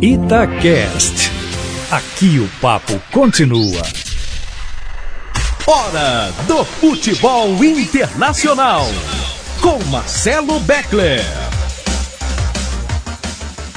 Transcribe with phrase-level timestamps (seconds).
[0.00, 1.30] Itacast.
[1.90, 3.82] Aqui o papo continua.
[5.66, 8.82] Hora do futebol internacional.
[9.60, 11.24] Com Marcelo Beckler.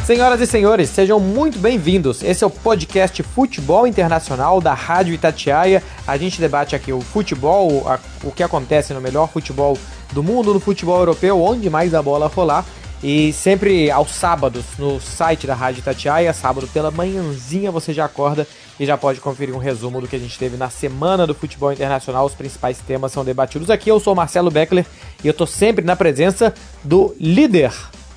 [0.05, 2.21] Senhoras e senhores, sejam muito bem-vindos.
[2.21, 5.81] Esse é o podcast Futebol Internacional da Rádio Itatiaia.
[6.05, 9.77] A gente debate aqui o futebol, a, o que acontece no melhor futebol
[10.11, 12.65] do mundo, no futebol europeu, onde mais a bola rolar.
[13.01, 18.45] E sempre aos sábados no site da Rádio Itatiaia, sábado pela manhãzinha você já acorda
[18.77, 21.71] e já pode conferir um resumo do que a gente teve na semana do futebol
[21.71, 22.25] internacional.
[22.25, 23.89] Os principais temas são debatidos aqui.
[23.89, 24.85] Eu sou Marcelo Beckler
[25.23, 27.71] e eu tô sempre na presença do líder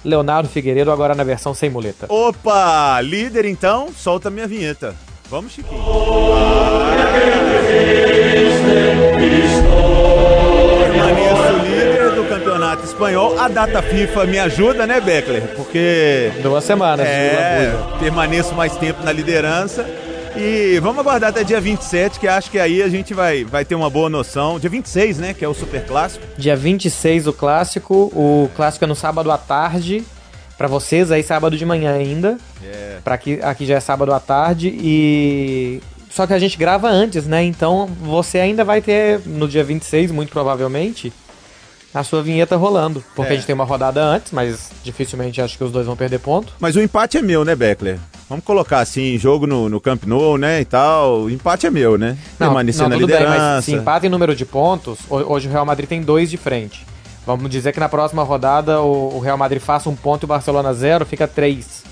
[0.05, 2.07] Leonardo Figueiredo, agora na versão sem muleta.
[2.09, 4.97] Opa, líder então, solta minha vinheta.
[5.31, 5.81] Vamos, Chiquinho.
[10.93, 11.72] Permaneço
[12.63, 13.39] campeonato espanhol.
[13.39, 15.43] A data FIFA me ajuda, né, Beckler?
[15.57, 16.33] Porque.
[16.43, 17.07] Duas semanas.
[17.07, 19.85] É, permaneço mais tempo na liderança.
[20.37, 23.75] E vamos aguardar até dia 27, que acho que aí a gente vai, vai ter
[23.75, 24.59] uma boa noção.
[24.59, 25.35] Dia 26, né?
[25.35, 26.25] Que é o Super Clássico.
[26.39, 27.95] Dia 26 o clássico.
[28.15, 30.05] O clássico é no sábado à tarde.
[30.57, 32.39] Pra vocês aí, sábado de manhã ainda.
[32.65, 32.99] É.
[33.03, 34.73] Pra aqui, aqui já é sábado à tarde.
[34.73, 35.81] E.
[36.09, 37.43] Só que a gente grava antes, né?
[37.43, 41.11] Então você ainda vai ter, no dia 26, muito provavelmente,
[41.95, 43.03] a sua vinheta rolando.
[43.15, 43.35] Porque É.
[43.35, 46.53] a gente tem uma rodada antes, mas dificilmente acho que os dois vão perder ponto.
[46.61, 47.99] Mas o empate é meu, né, Beckler?
[48.29, 51.23] Vamos colocar assim, jogo no, no Camp Nou, né, e tal.
[51.23, 52.17] O empate é meu, né?
[52.39, 53.39] Permanecer na tudo bem, liderança.
[53.57, 56.37] mas se empata em número de pontos, ho- hoje o Real Madrid tem dois de
[56.39, 56.87] frente.
[57.27, 60.29] Vamos dizer que na próxima rodada o o Real Madrid faça um ponto e o
[60.29, 61.83] Barcelona zero, fica três.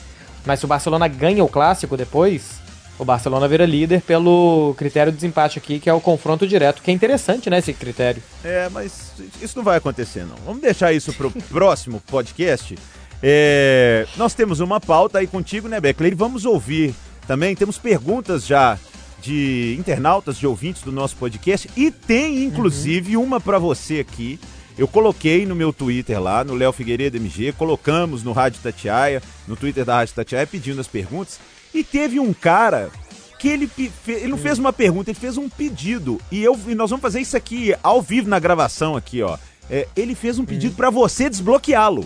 [0.47, 2.60] Mas se o Barcelona ganha o clássico depois,
[3.01, 6.91] o Barcelona vira líder pelo critério de desempate aqui, que é o confronto direto, que
[6.91, 8.23] é interessante, né, esse critério.
[8.45, 10.37] É, mas isso não vai acontecer, não.
[10.45, 12.77] Vamos deixar isso pro próximo podcast.
[13.23, 16.13] É, nós temos uma pauta aí contigo, né, Beckler?
[16.13, 16.95] E vamos ouvir
[17.27, 17.57] também.
[17.57, 18.79] Temos perguntas já
[19.23, 21.71] de internautas, de ouvintes do nosso podcast.
[21.75, 24.39] E tem, inclusive, uma para você aqui.
[24.77, 29.57] Eu coloquei no meu Twitter lá, no Léo Figueiredo MG, colocamos no Rádio Tatiaia, no
[29.57, 31.39] Twitter da Rádio Tatiaia, pedindo as perguntas.
[31.73, 32.91] E teve um cara
[33.39, 33.71] que ele,
[34.07, 36.21] ele não fez uma pergunta, ele fez um pedido.
[36.31, 39.39] E, eu, e nós vamos fazer isso aqui ao vivo na gravação aqui, ó.
[39.71, 42.05] É, ele fez um pedido pra você desbloqueá-lo.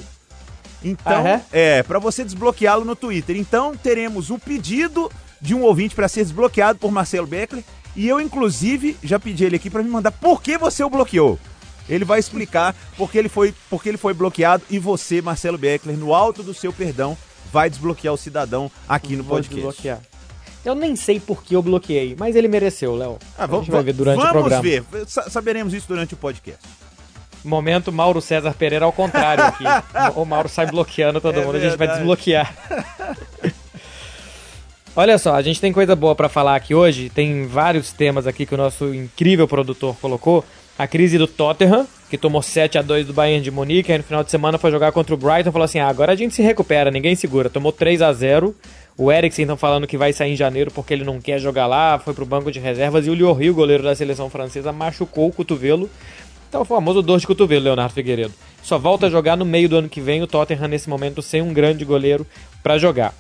[0.82, 3.36] Então, Ah, é, pra você desbloqueá-lo no Twitter.
[3.36, 5.10] Então, teremos um pedido
[5.41, 7.64] de um ouvinte pra ser desbloqueado por Marcelo Beckler.
[7.96, 11.38] E eu, inclusive, já pedi ele aqui pra me mandar por que você o bloqueou.
[11.88, 15.58] Ele vai explicar por que ele foi, por que ele foi bloqueado e você, Marcelo
[15.58, 17.16] Beckler, no alto do seu perdão,
[17.54, 19.54] vai desbloquear o cidadão aqui no Vou podcast.
[19.54, 20.00] desbloquear.
[20.65, 23.16] Eu nem sei por que eu bloqueei, mas ele mereceu, Léo.
[23.38, 24.62] Ah, a vamos, gente vai ver durante vamos o programa.
[24.62, 24.82] ver.
[25.06, 26.60] Sa- saberemos isso durante o podcast.
[27.44, 29.62] Momento Mauro César Pereira ao contrário aqui.
[30.19, 31.98] o Mauro sai bloqueando todo É mundo, a gente vai verdade.
[32.00, 32.53] desbloquear.
[34.97, 37.10] Olha só, a gente tem coisa boa pra falar aqui hoje.
[37.10, 40.44] Tem vários temas aqui que o nosso incrível produtor colocou.
[40.78, 44.04] A crise do Tottenham, que tomou 7 a 2 do Bayern de Munique, aí no
[44.04, 46.42] final de semana foi jogar contra o Brighton, falou assim: ah, agora a gente se
[46.42, 47.50] recupera, ninguém segura.
[47.50, 48.54] Tomou 3 a 0
[48.97, 51.98] O Eriksen estão falando que vai sair em janeiro porque ele não quer jogar lá,
[51.98, 53.06] foi pro banco de reservas.
[53.06, 55.91] E o Lloris, goleiro da seleção francesa, machucou o cotovelo.
[56.48, 58.32] Então o famoso dor de cotovelo, Leonardo Figueiredo.
[58.62, 61.43] Só volta a jogar no meio do ano que vem, o Tottenham nesse momento sem
[61.43, 62.26] um grande goleiro
[62.62, 63.12] pra jogar.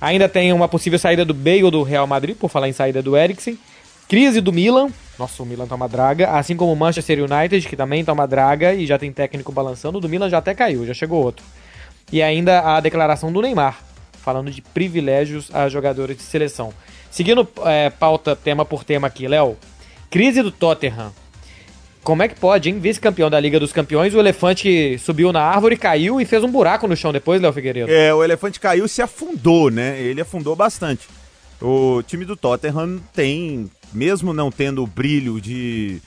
[0.00, 3.16] Ainda tem uma possível saída do Bale do Real Madrid, por falar em saída do
[3.16, 3.58] Eriksen.
[4.08, 4.90] Crise do Milan.
[5.18, 6.30] Nossa, o Milan tá uma draga.
[6.30, 9.98] Assim como o Manchester United, que também tá uma draga e já tem técnico balançando.
[9.98, 11.44] O do Milan já até caiu, já chegou outro.
[12.10, 13.80] E ainda a declaração do Neymar,
[14.20, 16.72] falando de privilégios a jogadores de seleção.
[17.10, 19.56] Seguindo é, pauta tema por tema aqui, Léo.
[20.10, 21.12] Crise do Tottenham.
[22.02, 22.80] Como é que pode, hein?
[22.80, 26.88] Vice-campeão da Liga dos Campeões, o elefante subiu na árvore, caiu e fez um buraco
[26.88, 27.92] no chão depois, Léo Figueiredo.
[27.92, 30.00] É, o elefante caiu e se afundou, né?
[30.00, 31.08] Ele afundou bastante.
[31.60, 36.00] O time do Tottenham tem, mesmo não tendo o brilho de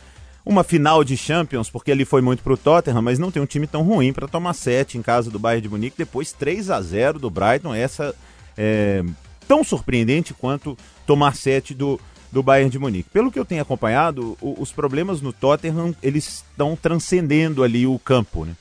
[0.45, 3.65] uma final de Champions, porque ele foi muito pro Tottenham, mas não tem um time
[3.65, 7.17] tão ruim para tomar 7 em casa do Bayern de Munique, depois 3 a 0
[7.19, 8.13] do Brighton, essa
[8.57, 9.03] é
[9.47, 11.99] tão surpreendente quanto tomar 7 do,
[12.31, 13.09] do Bayern de Munique.
[13.11, 17.97] Pelo que eu tenho acompanhado, o- os problemas no Tottenham, eles estão transcendendo ali o
[17.97, 18.53] campo, né?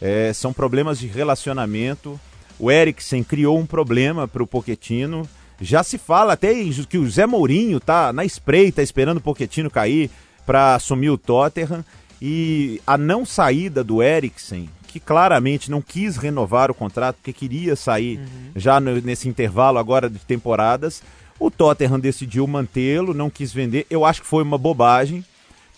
[0.00, 2.18] É, são problemas de relacionamento.
[2.58, 5.28] O Eriksen criou um problema para o Poquetino.
[5.62, 6.52] Já se fala até
[6.88, 10.10] que o Zé Mourinho tá na espreita, esperando o Poquetino cair
[10.44, 11.84] para assumir o Tottenham.
[12.20, 17.74] E a não saída do Eriksen, que claramente não quis renovar o contrato, porque queria
[17.76, 18.20] sair
[18.54, 21.02] já no- nesse intervalo agora de temporadas,
[21.38, 23.86] o Tottenham decidiu mantê-lo, não quis vender.
[23.90, 25.24] Eu acho que foi uma bobagem,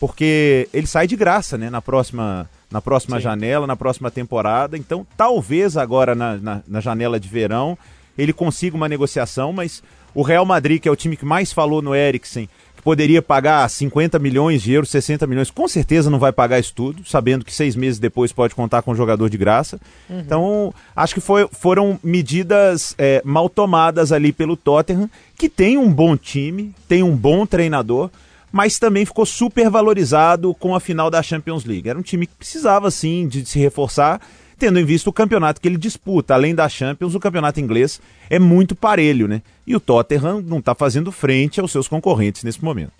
[0.00, 3.22] porque ele sai de graça, né, na próxima, na próxima Sim.
[3.22, 4.76] janela, na próxima temporada.
[4.76, 7.78] Então, talvez agora na, na, na janela de verão,
[8.16, 9.82] ele consiga uma negociação, mas
[10.14, 13.68] o Real Madrid, que é o time que mais falou no Eriksen, que poderia pagar
[13.68, 17.52] 50 milhões de euros, 60 milhões, com certeza não vai pagar isso tudo, sabendo que
[17.52, 19.80] seis meses depois pode contar com um jogador de graça.
[20.08, 20.20] Uhum.
[20.20, 25.92] Então, acho que foi, foram medidas é, mal tomadas ali pelo Tottenham, que tem um
[25.92, 28.10] bom time, tem um bom treinador,
[28.52, 31.88] mas também ficou super valorizado com a final da Champions League.
[31.88, 34.20] Era um time que precisava, sim, de se reforçar
[34.58, 36.34] tendo em vista o campeonato que ele disputa.
[36.34, 39.42] Além da Champions, o campeonato inglês é muito parelho, né?
[39.66, 42.92] E o Tottenham não está fazendo frente aos seus concorrentes nesse momento.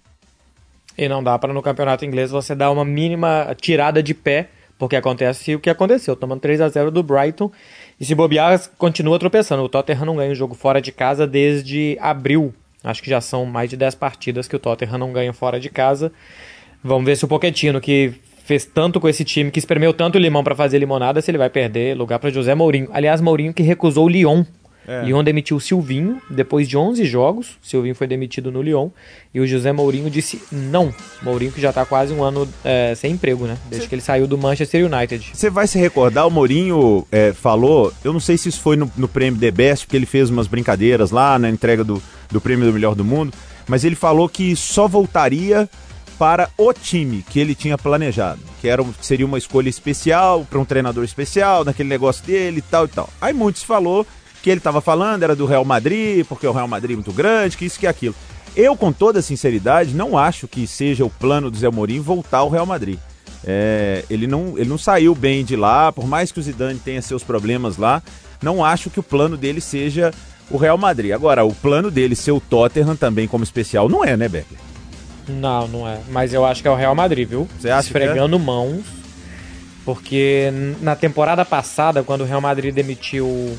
[0.97, 4.49] E não dá para no campeonato inglês você dar uma mínima tirada de pé,
[4.79, 7.51] porque acontece o que aconteceu, tomando 3 a 0 do Brighton.
[7.99, 9.63] E se bobear, continua tropeçando.
[9.63, 12.55] O Tottenham não ganha um jogo fora de casa desde abril.
[12.83, 15.71] Acho que já são mais de 10 partidas que o Tottenham não ganha fora de
[15.71, 16.13] casa.
[16.83, 18.15] Vamos ver se o Pochettino, que
[18.45, 21.51] fez tanto com esse time, que espremeu tanto limão para fazer limonada, se ele vai
[21.51, 22.89] perder lugar para José Mourinho.
[22.93, 24.45] Aliás, Mourinho que recusou o Lyon.
[24.87, 25.03] É.
[25.03, 27.57] Lyon demitiu o Silvinho depois de 11 jogos.
[27.63, 28.91] Silvinho foi demitido no Lyon.
[29.33, 30.95] E o José Mourinho disse não.
[31.23, 33.57] Mourinho que já está quase um ano é, sem emprego, né?
[33.71, 33.89] Desde Cê...
[33.89, 35.31] que ele saiu do Manchester United.
[35.33, 38.93] Você vai se recordar, o Mourinho é, falou, eu não sei se isso foi no,
[38.95, 42.67] no prêmio The Best, porque ele fez umas brincadeiras lá na entrega do, do prêmio
[42.67, 43.33] do melhor do mundo,
[43.67, 45.67] mas ele falou que só voltaria
[46.19, 50.65] para o time que ele tinha planejado, que era, seria uma escolha especial para um
[50.65, 53.09] treinador especial, naquele negócio dele e tal e tal.
[53.21, 54.07] Aí muitos falou
[54.43, 57.57] que ele estava falando era do Real Madrid, porque o Real Madrid é muito grande,
[57.57, 58.15] que isso que aquilo.
[58.55, 62.51] Eu, com toda sinceridade, não acho que seja o plano do Zé Mourinho voltar ao
[62.51, 62.99] Real Madrid.
[63.47, 67.03] É, ele, não, ele não saiu bem de lá, por mais que o Zidane tenha
[67.03, 68.03] seus problemas lá,
[68.43, 70.13] não acho que o plano dele seja
[70.51, 71.13] o Real Madrid.
[71.13, 74.59] Agora, o plano dele ser o Tottenham também como especial não é, né, Becker?
[75.29, 75.99] Não, não é.
[76.09, 77.49] Mas eu acho que é o Real Madrid, viu?
[77.59, 78.47] Você acha Esfregando que é?
[78.47, 78.85] mãos.
[79.85, 80.51] Porque
[80.81, 83.59] na temporada passada, quando o Real Madrid demitiu.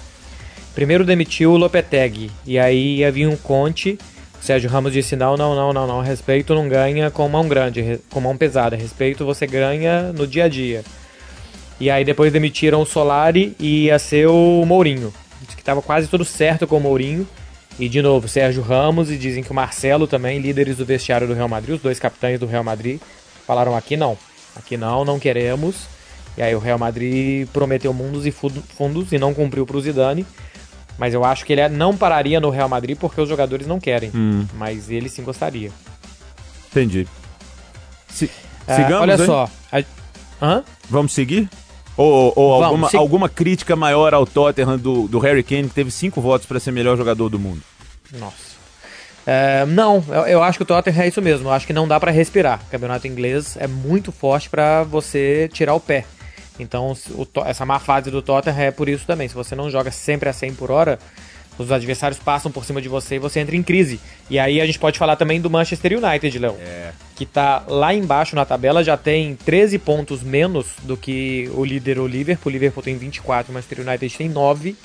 [0.73, 2.31] Primeiro demitiu o Lopetegui.
[2.45, 3.97] E aí ia vir um Conte.
[4.41, 6.01] O Sérgio Ramos disse: não, não, não, não, não.
[6.01, 8.75] Respeito não ganha com mão grande, com mão pesada.
[8.75, 10.83] Respeito você ganha no dia a dia.
[11.79, 15.13] E aí depois demitiram o Solari e ia ser o Mourinho.
[15.41, 17.27] Disse que estava quase tudo certo com o Mourinho.
[17.77, 21.33] E de novo, Sérgio Ramos e dizem que o Marcelo também, líderes do vestiário do
[21.33, 23.01] Real Madrid, os dois capitães do Real Madrid,
[23.45, 24.17] falaram aqui não.
[24.55, 25.87] Aqui não, não queremos.
[26.37, 30.25] E aí o Real Madrid prometeu mundos e fundos e não cumpriu para o Zidane.
[30.97, 34.11] Mas eu acho que ele não pararia no Real Madrid porque os jogadores não querem.
[34.15, 34.45] Hum.
[34.53, 35.71] Mas ele sim gostaria.
[36.71, 37.05] Entendi.
[38.07, 38.31] Se,
[38.65, 39.25] é, sigamos, olha hein?
[39.25, 39.49] só.
[40.41, 40.63] A...
[40.89, 41.49] Vamos seguir?
[41.97, 42.97] Ou, ou alguma, se...
[42.97, 46.71] alguma crítica maior ao Tottenham do, do Harry Kane, que teve cinco votos para ser
[46.71, 47.61] melhor jogador do mundo?
[48.19, 48.55] Nossa.
[49.25, 51.47] É, não, eu, eu, acho que o Tottenham é isso mesmo.
[51.47, 52.61] Eu acho que não dá para respirar.
[52.67, 56.05] O campeonato inglês é muito forte para você tirar o pé.
[56.59, 59.27] Então, o, essa má fase do Tottenham é por isso também.
[59.27, 60.99] Se você não joga sempre a 100 por hora,
[61.57, 63.99] os adversários passam por cima de você e você entra em crise.
[64.29, 66.57] E aí a gente pode falar também do Manchester United, Léo.
[66.59, 66.91] É.
[67.15, 71.99] Que tá lá embaixo na tabela, já tem 13 pontos menos do que o líder,
[71.99, 72.49] o Liverpool.
[72.49, 74.75] O Liverpool tem 24, o Manchester United tem 9.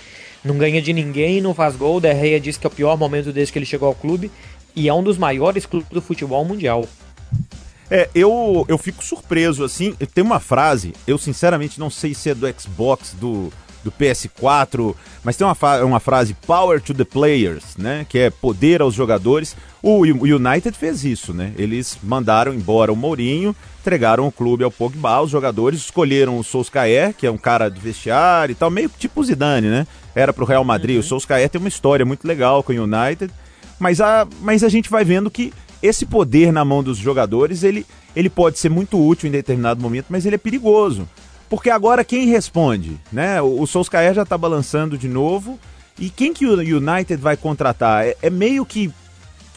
[0.44, 1.96] Não ganha de ninguém, não faz gol.
[1.96, 4.30] O De Gea disse que é o pior momento desde que ele chegou ao clube.
[4.74, 6.86] E é um dos maiores clubes do futebol mundial.
[7.90, 9.94] É, eu, eu fico surpreso, assim.
[10.14, 13.52] Tem uma frase, eu sinceramente não sei se é do Xbox, do
[13.82, 14.94] do PS4,
[15.24, 19.56] mas tem uma, uma frase power to the players, né, que é poder aos jogadores.
[19.82, 21.54] O United fez isso, né?
[21.56, 27.14] Eles mandaram embora o Mourinho, entregaram o clube ao Pogba, os jogadores escolheram o Solskjaer,
[27.14, 29.86] que é um cara do vestiário e tal, meio tipo o Zidane, né?
[30.14, 30.96] Era pro Real Madrid.
[30.96, 31.00] Uhum.
[31.00, 33.32] O Solskjaer tem uma história muito legal com o United,
[33.78, 35.50] mas a, mas a gente vai vendo que
[35.82, 40.06] esse poder na mão dos jogadores, ele, ele pode ser muito útil em determinado momento,
[40.10, 41.08] mas ele é perigoso.
[41.50, 42.96] Porque agora quem responde?
[43.12, 43.42] Né?
[43.42, 45.58] O, o Solskjaer já está balançando de novo.
[45.98, 48.06] E quem que o United vai contratar?
[48.06, 48.90] É, é meio que,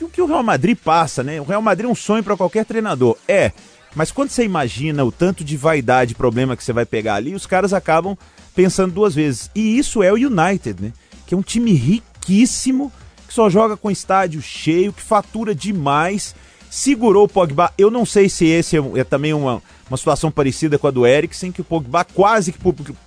[0.01, 1.39] o que o Real Madrid passa, né?
[1.39, 3.15] O Real Madrid é um sonho para qualquer treinador.
[3.27, 3.51] É,
[3.95, 7.45] mas quando você imagina o tanto de vaidade problema que você vai pegar ali, os
[7.45, 8.17] caras acabam
[8.55, 9.51] pensando duas vezes.
[9.53, 10.91] E isso é o United, né?
[11.27, 12.91] Que é um time riquíssimo,
[13.27, 16.35] que só joga com estádio cheio, que fatura demais.
[16.75, 17.71] Segurou o Pogba.
[17.77, 21.05] Eu não sei se esse é, é também uma, uma situação parecida com a do
[21.05, 22.57] Eriksen, que o Pogba quase que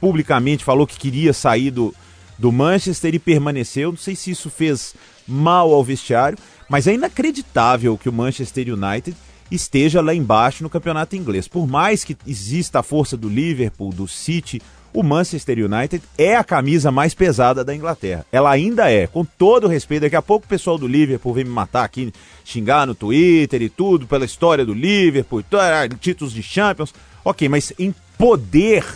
[0.00, 1.92] publicamente falou que queria sair do,
[2.38, 3.90] do Manchester e permaneceu.
[3.90, 4.94] Não sei se isso fez
[5.26, 9.16] mal ao vestiário, mas é inacreditável que o Manchester United
[9.50, 11.48] esteja lá embaixo no campeonato inglês.
[11.48, 14.62] Por mais que exista a força do Liverpool, do City,
[14.96, 18.24] o Manchester United é a camisa mais pesada da Inglaterra.
[18.32, 20.02] Ela ainda é, com todo respeito.
[20.02, 22.10] Daqui a pouco o pessoal do Liverpool vem me matar aqui,
[22.42, 26.94] xingar no Twitter e tudo, pela história do Liverpool, ah, títulos de Champions.
[27.22, 28.86] Ok, mas em poder,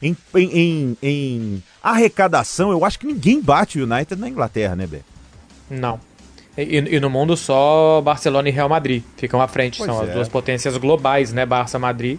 [0.00, 4.86] em, em, em, em arrecadação, eu acho que ninguém bate o United na Inglaterra, né,
[4.86, 5.00] Bé?
[5.68, 6.00] Não.
[6.56, 9.78] E, e, no mundo só Barcelona e Real Madrid ficam à frente.
[9.78, 10.06] Pois São é.
[10.06, 11.44] as duas potências globais, né?
[11.46, 12.18] Barça Madrid.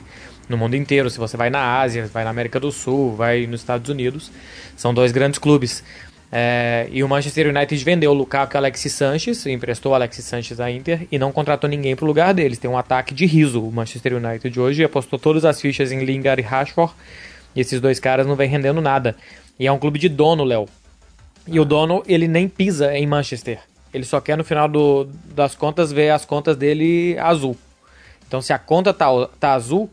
[0.49, 1.09] No mundo inteiro.
[1.09, 4.31] Se você vai na Ásia, vai na América do Sul, vai nos Estados Unidos.
[4.75, 5.83] São dois grandes clubes.
[6.35, 10.25] É, e o Manchester United vendeu o Lukaku e o Alexis Sanches, emprestou o Alexis
[10.25, 12.57] Sanches à Inter e não contratou ninguém pro lugar deles.
[12.57, 16.41] Tem um ataque de riso o Manchester United hoje, apostou todas as fichas em Lingard
[16.41, 16.91] e Rashford,
[17.55, 19.15] e esses dois caras não vêm rendendo nada.
[19.59, 20.67] E é um clube de dono, Léo.
[21.45, 23.59] E o dono, ele nem pisa em Manchester.
[23.93, 27.55] Ele só quer, no final do- das contas, ver as contas dele azul.
[28.27, 29.05] Então, se a conta tá,
[29.39, 29.87] tá azul,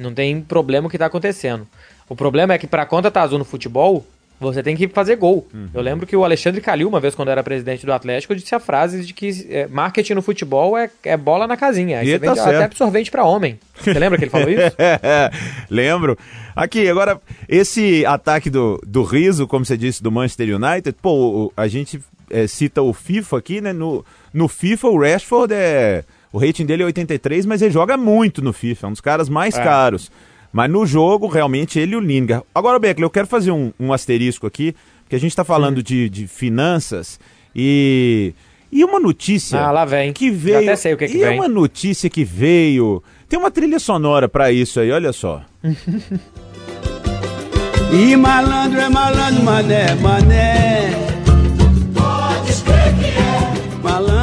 [0.00, 1.66] não tem problema o que tá acontecendo.
[2.08, 4.04] O problema é que pra conta tá azul no futebol,
[4.40, 5.46] você tem que fazer gol.
[5.74, 8.58] Eu lembro que o Alexandre Calil, uma vez quando era presidente do Atlético, disse a
[8.58, 11.98] frase de que é, marketing no futebol é, é bola na casinha.
[11.98, 12.62] Aí E você tá vende até certo.
[12.64, 13.60] absorvente pra homem.
[13.76, 14.74] Você lembra que ele falou isso?
[15.68, 16.18] Lembro.
[16.56, 21.68] Aqui, agora, esse ataque do, do riso, como você disse, do Manchester United, pô, a
[21.68, 23.72] gente é, cita o FIFA aqui, né?
[23.72, 26.02] No, no FIFA, o Rashford é.
[26.32, 29.28] O rating dele é 83, mas ele joga muito no FIFA, é um dos caras
[29.28, 29.62] mais É.
[29.64, 30.10] caros.
[30.52, 32.44] Mas no jogo, realmente, ele e o Lingard.
[32.54, 36.08] Agora, Beckler, eu quero fazer um, um asterisco aqui, porque a gente tá falando de,
[36.08, 37.18] de finanças
[37.54, 38.32] e.
[38.72, 40.12] E uma notícia Ah, lá vem.
[40.12, 40.58] que veio.
[40.58, 41.38] até sei o que que e é vem.
[41.40, 43.02] uma notícia que veio.
[43.28, 45.42] Tem uma trilha sonora pra isso aí, olha só.
[47.92, 51.09] E malandro é malandro, mané, mané.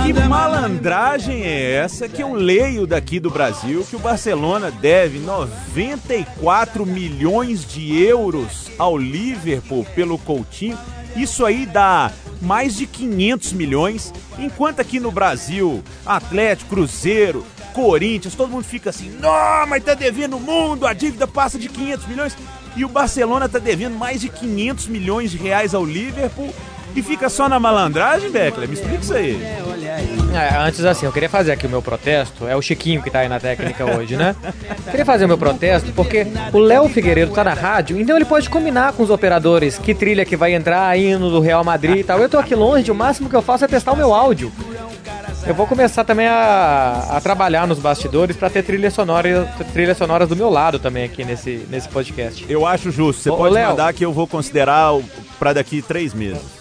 [0.08, 6.86] Que malandragem é essa que eu leio daqui do Brasil que o Barcelona deve 94
[6.86, 10.78] milhões de euros ao Liverpool pelo Coutinho?
[11.14, 12.10] Isso aí dá
[12.42, 19.10] mais de 500 milhões, enquanto aqui no Brasil, Atlético, Cruzeiro, Corinthians, todo mundo fica assim,
[19.20, 22.38] não, mas tá devendo o mundo, a dívida passa de 500 milhões.
[22.78, 26.54] E o Barcelona tá devendo mais de 500 milhões de reais ao Liverpool
[26.96, 28.68] e fica só na malandragem, Beckler?
[28.68, 29.42] Me explica isso aí.
[30.34, 32.48] É, antes assim, eu queria fazer aqui o meu protesto.
[32.48, 34.36] É o Chiquinho que tá aí na técnica hoje, né?
[34.90, 38.50] Queria fazer o meu protesto porque o Léo Figueiredo tá na rádio, então ele pode
[38.50, 42.20] combinar com os operadores que trilha que vai entrar, hino do Real Madrid e tal.
[42.20, 44.52] Eu tô aqui longe, o máximo que eu faço é testar o meu áudio.
[45.46, 50.28] Eu vou começar também a, a trabalhar nos bastidores pra ter trilhas sonoras, trilhas sonoras
[50.28, 52.46] do meu lado também aqui nesse, nesse podcast.
[52.50, 53.22] Eu acho justo.
[53.24, 53.70] Você Ô, pode Léo.
[53.70, 54.92] mandar que eu vou considerar
[55.40, 56.57] pra daqui três meses.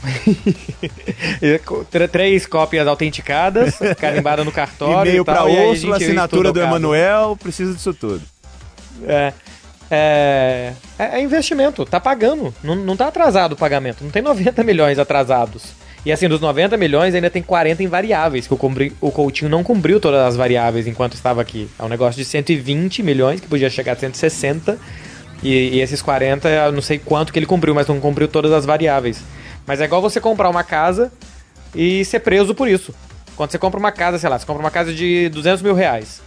[2.10, 5.10] Três cópias autenticadas, carimbada no cartório.
[5.10, 6.60] E-mail e tal, pra e aí a Úrsula, assinatura do.
[6.60, 8.22] Emanuel, precisa disso tudo.
[9.06, 9.32] É,
[9.90, 12.54] é, é- é investimento, tá pagando.
[12.62, 14.02] Não, não tá atrasado o pagamento.
[14.04, 15.64] Não tem 90 milhões atrasados.
[16.04, 19.50] E assim, dos 90 milhões ainda tem 40 em variáveis, que o, cumpri- o Coutinho
[19.50, 21.68] não cumpriu todas as variáveis enquanto estava aqui.
[21.78, 24.78] É um negócio de 120 milhões, que podia chegar a 160.
[25.42, 28.50] E, e esses 40, eu não sei quanto que ele cumpriu, mas não cumpriu todas
[28.52, 29.22] as variáveis.
[29.66, 31.12] Mas é igual você comprar uma casa
[31.74, 32.94] e ser preso por isso.
[33.36, 36.20] Quando você compra uma casa, sei lá, você compra uma casa de 200 mil reais.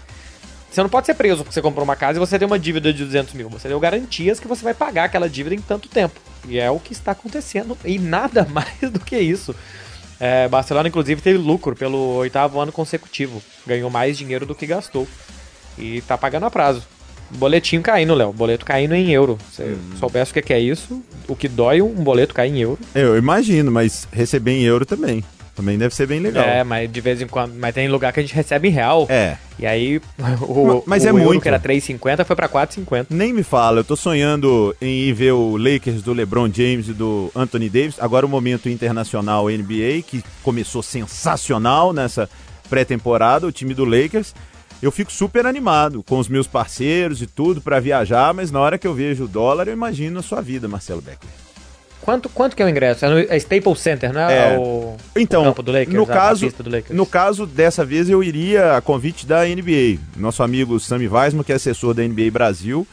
[0.74, 2.92] Você não pode ser preso porque você comprou uma casa e você tem uma dívida
[2.92, 3.48] de 200 mil.
[3.50, 6.20] Você deu garantias que você vai pagar aquela dívida em tanto tempo.
[6.48, 7.78] E é o que está acontecendo.
[7.86, 9.56] E nada mais do que isso.
[10.20, 13.40] É, Barcelona, inclusive, teve lucro pelo oitavo ano consecutivo.
[13.68, 15.08] Ganhou mais dinheiro do que gastou.
[15.78, 16.82] E tá pagando a prazo.
[17.38, 18.32] Boletinho caindo, Léo.
[18.34, 19.38] Boleto caindo em euro.
[19.52, 19.78] Se Hum.
[20.00, 22.80] soubesse o que que é isso, o que dói um boleto cair em euro.
[22.96, 25.24] Eu imagino, mas receber em euro também.
[25.56, 26.44] Também deve ser bem legal.
[26.44, 27.54] É, mas de vez em quando.
[27.56, 29.06] Mas tem lugar que a gente recebe em real.
[29.08, 29.38] É.
[29.60, 30.02] E aí,
[30.42, 31.42] o, Mas o é euro muito.
[31.44, 33.06] que era 3,50 foi pra 4,50.
[33.12, 36.94] Nem me fala, eu tô sonhando em ir ver o Lakers do LeBron James e
[36.94, 37.98] do Anthony Davis.
[38.00, 42.28] Agora o momento internacional NBA, que começou sensacional nessa
[42.68, 44.34] pré-temporada, o time do Lakers.
[44.84, 48.78] Eu fico super animado com os meus parceiros e tudo pra viajar, mas na hora
[48.78, 51.32] que eu vejo o dólar, eu imagino a sua vida, Marcelo Beckler.
[52.02, 53.06] Quanto, quanto que é o ingresso?
[53.06, 54.58] É no é Staples Center, não é, É.
[54.58, 55.96] o, Então, o campo do Lakers?
[55.96, 56.98] no caso, do Lakers?
[56.98, 60.00] no caso dessa vez eu iria a convite da NBA.
[60.18, 62.86] Nosso amigo Sami Weisman, que é assessor da NBA Brasil,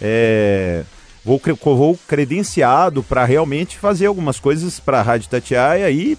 [0.00, 0.82] é,
[1.22, 6.16] vou, vou credenciado para realmente fazer algumas coisas para a Rádio Tatiaia e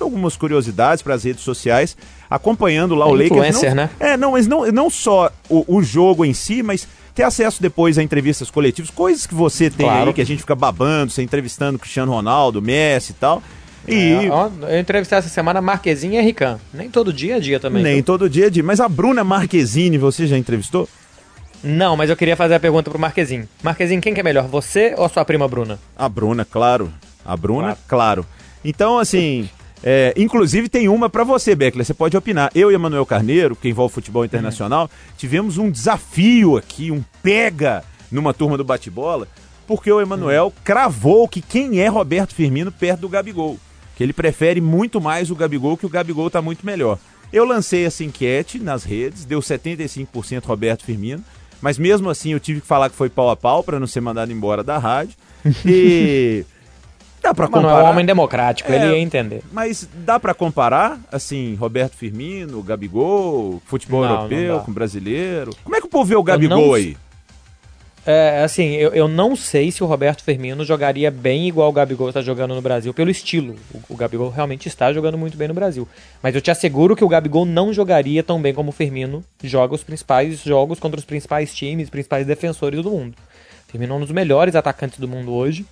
[0.00, 1.96] algumas curiosidades para as redes sociais,
[2.30, 3.30] acompanhando lá o Lakers.
[3.32, 3.90] Influencer, não, né?
[4.00, 7.96] É, não, mas não, não só o, o jogo em si, mas ter acesso depois
[7.98, 10.08] a entrevistas coletivas, coisas que você tem Claro.
[10.08, 13.42] aí, que a gente fica babando, você entrevistando Cristiano Ronaldo, Messi e tal.
[13.88, 14.28] E É,
[14.74, 16.58] eu entrevistei essa semana Marquezinho e Rican.
[16.74, 17.82] Nem todo dia é dia também.
[17.82, 18.04] Nem viu?
[18.04, 18.62] todo dia é dia.
[18.62, 20.88] Mas a Bruna Marquezine, você já entrevistou?
[21.62, 23.48] Não, mas eu queria fazer a pergunta pro Marquezinho.
[23.62, 25.78] Marquezinho, quem que é melhor, você ou sua prima Bruna?
[25.96, 26.92] A Bruna, claro.
[27.24, 27.78] A Bruna, Claro.
[27.88, 28.26] claro.
[28.64, 29.48] Então, assim,
[29.82, 31.84] é, inclusive tem uma pra você, Beckler.
[31.84, 32.50] Você pode opinar.
[32.54, 38.32] Eu e Emanuel Carneiro, que envolve futebol internacional, tivemos um desafio aqui, um pega numa
[38.32, 39.28] turma do bate-bola,
[39.66, 43.58] porque o Emanuel cravou que quem é Roberto Firmino perto do Gabigol.
[43.96, 46.98] Que ele prefere muito mais o Gabigol, que o Gabigol tá muito melhor.
[47.32, 51.24] Eu lancei essa enquete nas redes, deu 75% Roberto Firmino,
[51.60, 54.00] mas mesmo assim eu tive que falar que foi pau a pau para não ser
[54.00, 55.14] mandado embora da rádio.
[55.64, 56.44] E
[57.28, 57.74] dá para comparar.
[57.74, 59.42] Mano, é um homem democrático, É, ele ia entender.
[59.52, 65.50] Mas dá pra comparar, assim, Roberto Firmino, Gabigol, futebol Não, europeu não com brasileiro?
[65.64, 66.96] Como é que o povo vê o Gabigol não- aí?
[68.08, 72.06] É, assim, eu, eu não sei se o Roberto Firmino jogaria bem igual o Gabigol
[72.06, 73.56] está jogando no Brasil, pelo estilo.
[73.74, 75.88] O, o Gabigol realmente está jogando muito bem no Brasil.
[76.22, 79.74] Mas eu te asseguro que o Gabigol não jogaria tão bem como o Firmino joga
[79.74, 83.16] os principais jogos contra os principais times, principais defensores do mundo.
[83.68, 85.66] O Firmino é um dos melhores atacantes do mundo hoje.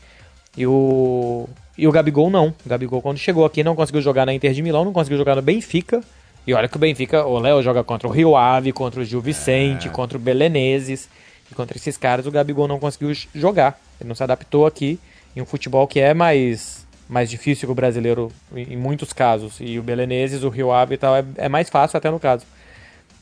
[0.57, 2.49] E o, e o Gabigol não.
[2.65, 5.35] O Gabigol, quando chegou aqui, não conseguiu jogar na Inter de Milão, não conseguiu jogar
[5.35, 6.01] no Benfica.
[6.47, 9.21] E olha que o Benfica, o Léo joga contra o Rio Ave, contra o Gil
[9.21, 11.09] Vicente, contra o Belenenses.
[11.51, 13.81] E contra esses caras o Gabigol não conseguiu jogar.
[14.01, 14.99] Ele não se adaptou aqui
[15.35, 19.57] em um futebol que é mais, mais difícil que o brasileiro em, em muitos casos.
[19.61, 22.45] E o Belenenses, o Rio Ave e tal, é, é mais fácil até no caso.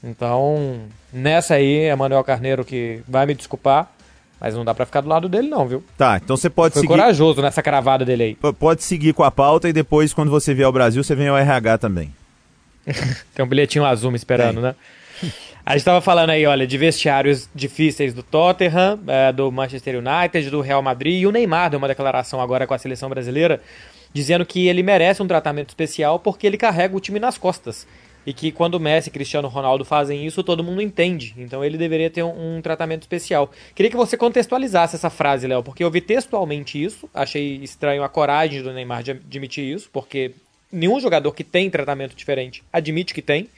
[0.02, 0.80] Então,
[1.12, 3.92] nessa aí, é Manuel Carneiro que vai me desculpar,
[4.42, 5.84] mas não dá pra ficar do lado dele não, viu?
[5.96, 8.34] Tá, então você pode Foi seguir, corajoso nessa cravada dele aí.
[8.34, 11.28] p- pode seguir com a pauta e depois, quando você vier ao Brasil, você vem
[11.28, 12.12] ao RH também.
[13.34, 14.62] Tem um bilhetinho azul me esperando, Tem.
[14.64, 14.74] né?
[15.64, 20.50] A gente tava falando aí, olha, de vestiários difíceis do Tottenham, é, do Manchester United,
[20.50, 23.60] do Real Madrid, e o Neymar deu uma declaração agora com a seleção brasileira,
[24.12, 27.86] dizendo que ele merece um tratamento especial porque ele carrega o time nas costas.
[28.24, 31.34] E que quando Messi e Cristiano Ronaldo fazem isso, todo mundo entende.
[31.36, 33.50] Então ele deveria ter um, um tratamento especial.
[33.74, 38.08] Queria que você contextualizasse essa frase, Léo, porque eu vi textualmente isso, achei estranho a
[38.08, 40.32] coragem do Neymar de admitir isso, porque
[40.70, 43.48] nenhum jogador que tem tratamento diferente admite que tem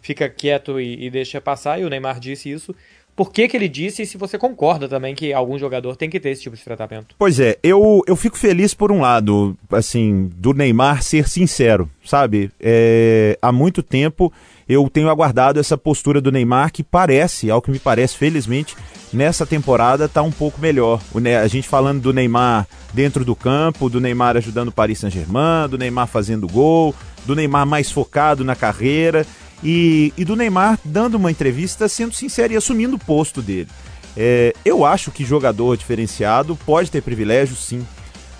[0.00, 2.74] fica quieto e, e deixa passar, e o Neymar disse isso.
[3.16, 6.18] Por que, que ele disse e se você concorda também que algum jogador tem que
[6.18, 7.14] ter esse tipo de tratamento?
[7.16, 12.50] Pois é, eu, eu fico feliz por um lado, assim, do Neymar ser sincero, sabe?
[12.60, 14.32] É, há muito tempo
[14.68, 18.74] eu tenho aguardado essa postura do Neymar que parece, ao que me parece, felizmente,
[19.12, 21.00] nessa temporada tá um pouco melhor.
[21.40, 25.78] A gente falando do Neymar dentro do campo, do Neymar ajudando o Paris Saint-Germain, do
[25.78, 29.24] Neymar fazendo gol, do Neymar mais focado na carreira
[29.62, 33.68] e, e do Neymar dando uma entrevista sendo sincero e assumindo o posto dele.
[34.16, 37.86] É, eu acho que jogador diferenciado pode ter privilégio, sim.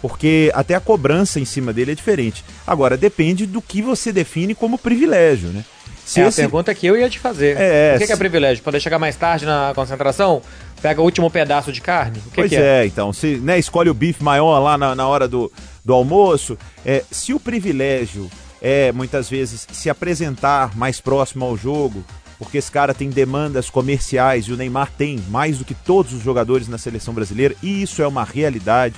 [0.00, 2.44] Porque até a cobrança em cima dele é diferente.
[2.66, 5.64] Agora, depende do que você define como privilégio, né?
[6.05, 7.57] Se é esse- a pergunta que eu ia te fazer.
[7.59, 8.62] É, o que, que é se- privilégio?
[8.62, 10.42] Poder chegar mais tarde na concentração?
[10.83, 12.18] Pega o último pedaço de carne?
[12.18, 12.83] O que, pois que é?
[12.83, 12.87] é.
[12.87, 15.50] então, se né, escolhe o bife maior lá na, na hora do,
[15.83, 18.31] do almoço, é, se o privilégio
[18.66, 22.03] é, muitas vezes, se apresentar mais próximo ao jogo,
[22.38, 26.22] porque esse cara tem demandas comerciais e o Neymar tem mais do que todos os
[26.22, 28.94] jogadores na seleção brasileira, e isso é uma realidade.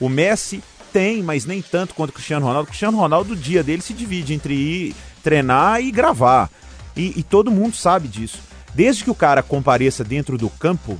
[0.00, 0.60] O Messi
[0.92, 2.64] tem, mas nem tanto quanto o Cristiano Ronaldo.
[2.64, 6.50] O Cristiano Ronaldo, o dia dele se divide entre ir treinar e gravar.
[6.96, 8.40] E, e todo mundo sabe disso.
[8.74, 10.98] Desde que o cara compareça dentro do campo,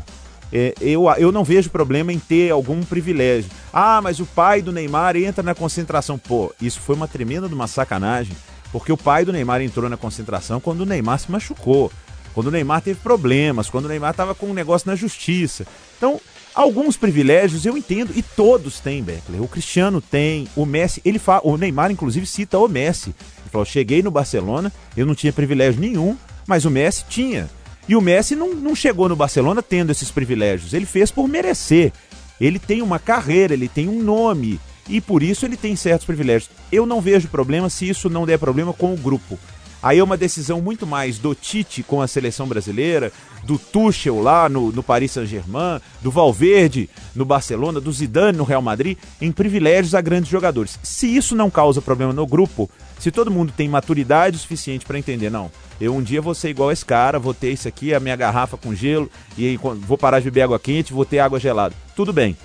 [0.57, 3.51] é, eu, eu não vejo problema em ter algum privilégio.
[3.73, 6.17] Ah, mas o pai do Neymar entra na concentração.
[6.17, 8.37] Pô, isso foi uma tremenda de uma sacanagem,
[8.71, 11.91] porque o pai do Neymar entrou na concentração quando o Neymar se machucou,
[12.33, 15.67] quando o Neymar teve problemas, quando o Neymar estava com um negócio na justiça.
[15.99, 16.21] Então,
[16.55, 19.43] alguns privilégios eu entendo, e todos têm, Beckler.
[19.43, 23.09] O Cristiano tem, o Messi, ele fala, o Neymar, inclusive, cita o Messi.
[23.09, 27.51] Ele falou: cheguei no Barcelona, eu não tinha privilégio nenhum, mas o Messi tinha.
[27.89, 30.73] E o Messi não, não chegou no Barcelona tendo esses privilégios.
[30.73, 31.93] Ele fez por merecer.
[32.41, 34.59] Ele tem uma carreira, ele tem um nome.
[34.89, 36.51] E por isso ele tem certos privilégios.
[36.71, 39.39] Eu não vejo problema se isso não der problema com o grupo.
[39.85, 44.49] Aí é uma decisão muito mais do Tite com a seleção brasileira, do Tuchel lá
[44.49, 49.95] no, no Paris Saint-Germain, do Valverde no Barcelona, do Zidane no Real Madrid, em privilégios
[49.95, 50.79] a grandes jogadores.
[50.83, 55.29] Se isso não causa problema no grupo, se todo mundo tem maturidade suficiente para entender,
[55.29, 58.17] não, eu um dia vou ser igual esse cara, vou ter isso aqui, a minha
[58.17, 61.75] garrafa com gelo, e aí vou parar de beber água quente, vou ter água gelada.
[61.97, 62.37] Tudo bem.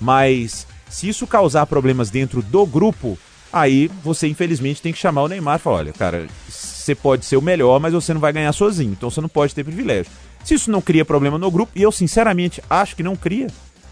[0.00, 3.18] Mas se isso causar problemas dentro do grupo,
[3.52, 7.36] aí você infelizmente tem que chamar o Neymar e falar, olha, cara, você pode ser
[7.36, 10.12] o melhor, mas você não vai ganhar sozinho, então você não pode ter privilégio.
[10.44, 13.46] Se isso não cria problema no grupo, e eu sinceramente acho que não cria,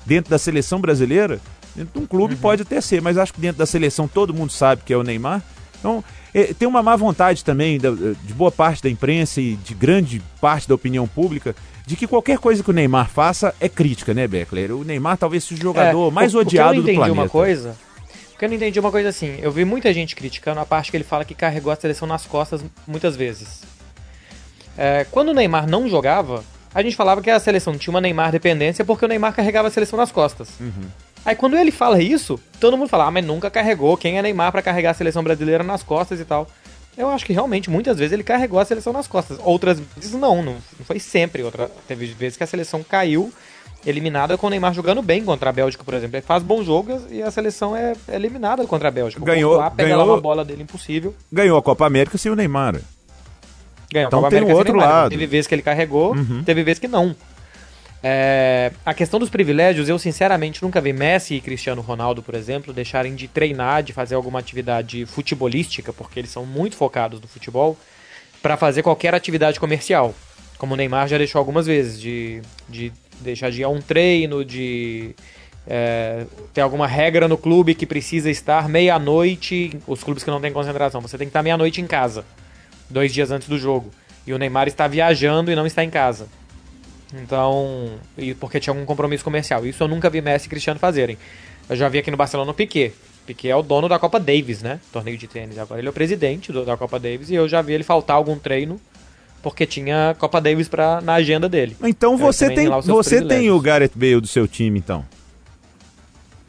[0.05, 1.41] dentro da seleção brasileira,
[1.75, 4.53] dentro de um clube pode até ser, mas acho que dentro da seleção todo mundo
[4.53, 5.43] sabe que é o Neymar.
[5.79, 6.05] Então,
[6.59, 10.75] tem uma má vontade também de boa parte da imprensa e de grande parte da
[10.75, 11.55] opinião pública
[11.87, 14.73] de que qualquer coisa que o Neymar faça é crítica, né, Beckler?
[14.75, 16.93] O Neymar talvez seja o jogador É, mais o- odiado o que eu do não
[16.93, 17.21] entendi planeta.
[17.23, 17.77] uma coisa.
[18.31, 19.37] Porque eu não entendi uma coisa assim.
[19.43, 22.25] Eu vi muita gente criticando a parte que ele fala que carregou a seleção nas
[22.25, 23.63] costas muitas vezes.
[24.79, 26.43] É, quando o Neymar não jogava,
[26.75, 29.71] a gente falava que a seleção tinha uma Neymar dependência porque o Neymar carregava a
[29.71, 30.49] seleção nas costas.
[31.25, 33.97] Aí quando ele fala isso, todo mundo fala, ah, mas nunca carregou.
[33.97, 36.49] Quem é Neymar pra carregar a seleção brasileira nas costas e tal?
[36.99, 39.39] Eu acho que realmente, muitas vezes, ele carregou a seleção nas costas.
[39.43, 41.43] Outras vezes não, não, foi sempre.
[41.43, 43.33] Outra, teve vezes que a seleção caiu
[43.87, 46.17] eliminada com o Neymar jogando bem contra a Bélgica, por exemplo.
[46.17, 49.25] Ele faz bons jogos e a seleção é eliminada contra a Bélgica.
[49.25, 51.15] Ganhou- O Courtois pega ganhou- lá uma bola dele impossível.
[51.33, 52.75] Ganhou a Copa América sem o Neymar.
[53.93, 54.89] Ganhou Então a Copa tem o América sem outro Neymar.
[54.89, 55.05] lado.
[55.05, 55.11] Uhum.
[55.19, 57.15] Teve vezes que ele carregou, teve vezes que não.
[58.05, 62.73] É, a questão dos privilégios, eu sinceramente nunca vi Messi e Cristiano Ronaldo, por exemplo,
[62.73, 67.79] deixarem de treinar, de fazer alguma atividade futebolística, porque eles são muito focados no futebol,
[68.43, 70.13] para fazer qualquer atividade comercial.
[70.59, 74.45] Como o Neymar já deixou algumas vezes, de, de deixar de ir a um treino,
[74.45, 75.15] de
[75.65, 80.53] é, ter alguma regra no clube que precisa estar meia-noite, os clubes que não têm
[80.53, 82.25] concentração, você tem que estar meia-noite em casa,
[82.91, 83.91] dois dias antes do jogo.
[84.27, 86.29] E o Neymar está viajando e não está em casa.
[87.15, 89.67] Então, e porque tinha algum compromisso comercial.
[89.67, 91.19] Isso eu nunca vi Messi e Cristiano fazerem.
[91.69, 92.93] Eu já vi aqui no Barcelona o Piquet.
[93.27, 94.81] Piquet é o dono da Copa Davis, né?
[94.93, 95.59] Torneio de tênis.
[95.59, 98.17] Agora ele é o presidente do- da Copa Davis e eu já vi ele faltar
[98.17, 98.81] algum treino
[99.43, 101.77] porque tinha Copa Davis pra, na agenda dele.
[101.85, 105.05] Então você tem, seus você tem o Gareth Bale do seu time, então.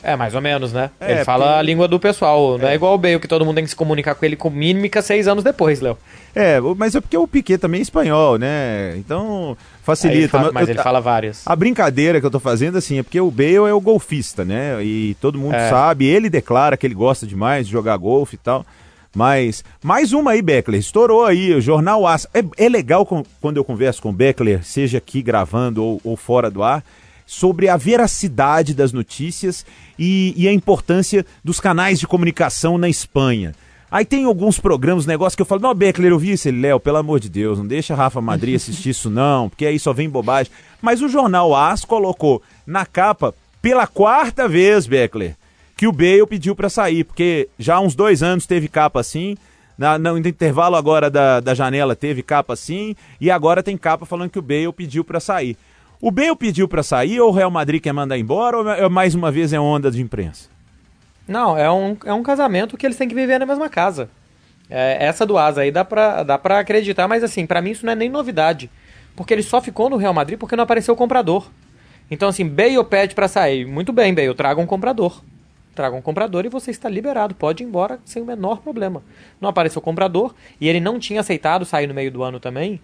[0.03, 0.89] É, mais ou menos, né?
[0.99, 2.57] É, ele fala porque- a língua do pessoal.
[2.57, 4.49] Não é igual o Bale, que todo mundo tem que se comunicar com ele com
[4.49, 5.97] mímica seis anos depois, Léo.
[6.35, 8.95] É, mas é porque o Piquet também é espanhol, né?
[8.97, 10.29] Então Aí ele facilita.
[10.29, 11.41] fala- Mas mas eu- ele fala várias.
[11.45, 14.83] A brincadeira que eu tô fazendo, assim, é porque o Bale é o golfista, né?
[14.83, 15.69] E todo mundo É.
[15.69, 18.65] sabe, ele declara que ele gosta demais de jogar golfe e tal.
[19.15, 20.79] Mas, mais uma aí, Beckler.
[20.79, 22.25] Estourou aí, o Jornal As.
[22.33, 26.17] É, é legal com- quando eu converso com o Beckler, seja aqui gravando ou, ou
[26.17, 26.83] fora do ar,
[27.25, 29.65] sobre a veracidade das notícias
[29.97, 33.53] e, e a importância dos canais de comunicação na Espanha.
[33.93, 36.79] Aí tem alguns programas, negócios que eu falo, não, Beckler, eu vi isso, ele, Léo,
[36.79, 40.09] pelo amor de Deus, não deixa Rafa Madrid assistir isso não, porque aí só vem
[40.09, 40.51] bobagem.
[40.81, 45.35] Mas o jornal AS colocou na capa, pela quarta vez, Beckler,
[45.77, 49.37] que o Bale pediu pra sair, porque já há uns dois anos teve capa assim,
[49.77, 54.31] na, no intervalo agora da, da janela teve capa assim, e agora tem capa falando
[54.31, 55.55] que o Bale pediu pra sair.
[56.05, 59.15] O Bale pediu pra sair ou o Real Madrid quer mandar embora ou é- mais
[59.15, 60.49] uma vez é onda de imprensa?
[61.25, 64.09] Não, é um, é um casamento que eles têm que viver na mesma casa.
[64.69, 67.85] É, essa do Asa aí dá pra, dá pra acreditar, mas assim, pra mim isso
[67.85, 68.69] não é nem novidade.
[69.15, 71.49] Porque ele só ficou no Real Madrid porque não apareceu o comprador.
[72.11, 73.65] Então assim, Bale pede pra sair.
[73.65, 75.23] Muito bem, Bale, traga um comprador.
[75.73, 79.01] Traga um comprador e você está liberado, pode ir embora sem o menor problema.
[79.39, 82.81] Não apareceu o comprador e ele não tinha aceitado sair no meio do ano também,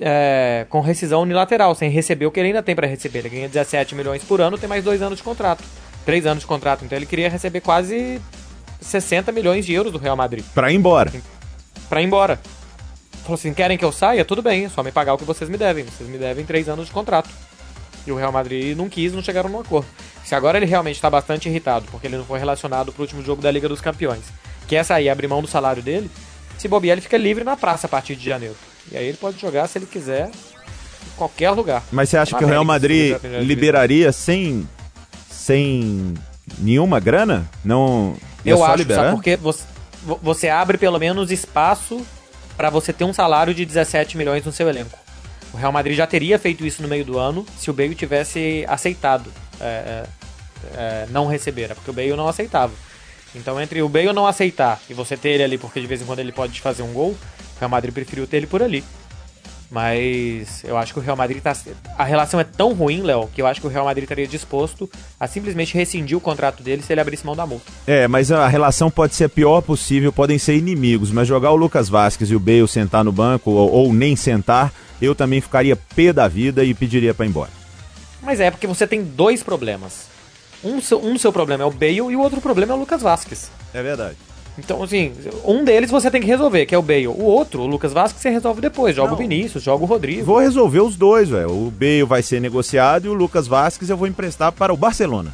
[0.00, 3.20] é, com rescisão unilateral, sem receber o que ele ainda tem pra receber.
[3.20, 5.62] Ele ganha 17 milhões por ano, tem mais dois anos de contrato.
[6.04, 8.20] Três anos de contrato, então ele queria receber quase
[8.80, 11.12] 60 milhões de euros do Real Madrid Pra ir embora.
[11.88, 12.40] pra ir embora.
[13.22, 14.24] Falou assim: querem que eu saia?
[14.24, 15.84] Tudo bem, é só me pagar o que vocês me devem.
[15.84, 17.28] Vocês me devem três anos de contrato.
[18.06, 19.86] E o Real Madrid não quis, não chegaram num acordo.
[20.24, 23.42] Se agora ele realmente está bastante irritado, porque ele não foi relacionado pro último jogo
[23.42, 24.24] da Liga dos Campeões,
[24.66, 26.10] quer sair, abrir mão do salário dele,
[26.56, 28.56] se bobear, ele fica livre na praça a partir de janeiro.
[28.90, 31.82] E aí ele pode jogar, se ele quiser, em qualquer lugar.
[31.92, 34.66] Mas você acha Na que o Real América, se Madrid liberaria sem,
[35.30, 36.14] sem
[36.58, 37.48] nenhuma grana?
[37.64, 38.16] Não.
[38.44, 39.02] Eu só acho, liberar?
[39.02, 39.14] sabe?
[39.14, 39.64] Porque você,
[40.02, 42.04] vo- você abre pelo menos espaço
[42.56, 44.98] para você ter um salário de 17 milhões no seu elenco.
[45.52, 48.64] O Real Madrid já teria feito isso no meio do ano se o Bale tivesse
[48.68, 50.04] aceitado é, é,
[50.74, 52.72] é, não receber, é porque o Bale não aceitava.
[53.34, 56.04] Então, entre o Bale não aceitar e você ter ele ali, porque de vez em
[56.04, 57.16] quando ele pode te fazer um gol,
[57.58, 58.84] o Real Madrid preferiu ter ele por ali.
[59.70, 61.54] Mas eu acho que o Real Madrid tá.
[61.98, 64.88] A relação é tão ruim, Léo, que eu acho que o Real Madrid estaria disposto
[65.20, 67.70] a simplesmente rescindir o contrato dele se ele abrisse mão da multa.
[67.86, 71.56] É, mas a relação pode ser a pior possível, podem ser inimigos, mas jogar o
[71.56, 75.76] Lucas Vasquez e o Bale sentar no banco ou, ou nem sentar, eu também ficaria
[75.76, 77.50] pé da vida e pediria pra ir embora.
[78.22, 80.06] Mas é porque você tem dois problemas.
[80.64, 83.02] Um seu, um seu problema é o Bale e o outro problema é o Lucas
[83.02, 83.50] Vasquez.
[83.74, 84.16] É verdade.
[84.58, 85.12] Então, assim,
[85.44, 87.06] um deles você tem que resolver, que é o Bale.
[87.08, 88.94] O outro, o Lucas Vasquez, você resolve depois.
[88.96, 89.14] Joga Não.
[89.14, 90.24] o Vinícius, joga o Rodrigo.
[90.24, 91.50] Vou resolver os dois, velho.
[91.50, 95.32] O Bale vai ser negociado e o Lucas Vasquez eu vou emprestar para o Barcelona.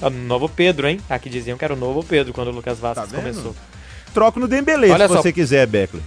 [0.00, 0.98] O novo Pedro, hein?
[1.10, 3.54] Aqui diziam que era o novo Pedro quando o Lucas Vasquez Tá começou.
[4.14, 5.20] Troco no Dembele, Olha se só.
[5.22, 6.02] você quiser, Beckler.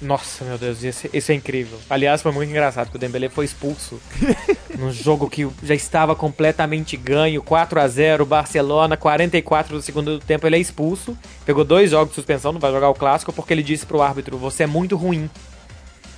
[0.00, 1.76] Nossa, meu Deus, isso, isso é incrível.
[1.90, 4.00] Aliás, foi muito engraçado que o Dembele foi expulso
[4.78, 10.46] num jogo que já estava completamente ganho, 4 a 0 Barcelona, 44 do segundo tempo,
[10.46, 11.18] ele é expulso.
[11.44, 14.38] Pegou dois jogos de suspensão, não vai jogar o clássico porque ele disse pro árbitro:
[14.38, 15.28] "Você é muito ruim".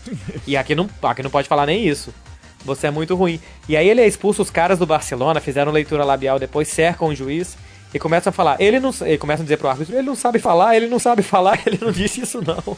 [0.46, 2.12] E aqui não, aqui não pode falar nem isso.
[2.64, 3.40] Você é muito ruim.
[3.68, 7.14] E aí ele é expulso, os caras do Barcelona fizeram leitura labial depois, cercam o
[7.14, 7.56] juiz
[7.94, 8.60] e começam a falar.
[8.60, 11.22] Ele não, ele começa a dizer pro árbitro: "Ele não sabe falar, ele não sabe
[11.22, 12.76] falar, ele não disse isso não".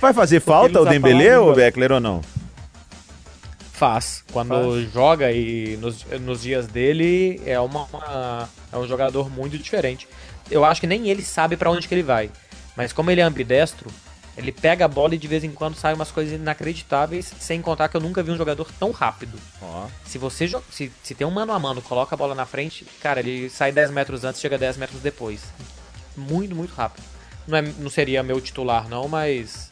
[0.00, 2.20] Vai fazer falta o Dembele ou Beckler ou não?
[3.72, 4.24] Faz.
[4.32, 4.92] Quando Faz.
[4.92, 10.08] joga e nos, nos dias dele é, uma, uma- é um jogador muito diferente.
[10.50, 12.30] Eu acho que nem ele sabe pra onde que ele vai.
[12.76, 13.90] Mas como ele é ambidestro,
[14.36, 17.88] ele pega a bola e de vez em quando sai umas coisas inacreditáveis, sem contar
[17.88, 19.38] que eu nunca vi um jogador tão rápido.
[19.60, 19.86] Ó.
[20.06, 23.20] Se você se, se tem um mano a mano, coloca a bola na frente, cara,
[23.20, 25.40] ele sai 10 metros antes, chega 10 metros depois.
[26.16, 27.04] Muito, muito rápido.
[27.46, 29.67] Não, é- não seria meu titular, não, mas.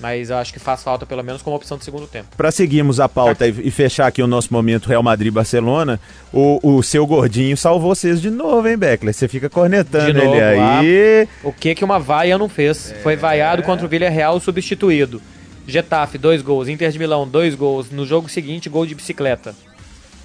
[0.00, 2.28] Mas eu acho que faz falta, pelo menos, como opção de segundo tempo.
[2.36, 6.00] Pra seguirmos a pauta e, e fechar aqui o nosso momento Real Madrid-Barcelona,
[6.32, 9.12] o, o seu gordinho salvou vocês de novo, hein, Beckler?
[9.12, 11.28] Você fica cornetando novo, ele aí.
[11.44, 12.94] O que que uma vaia não fez?
[13.02, 15.20] Foi vaiado contra o Villarreal substituído.
[15.66, 16.68] Getafe, dois gols.
[16.68, 17.90] Inter de Milão, dois gols.
[17.90, 19.54] No jogo seguinte, gol de bicicleta.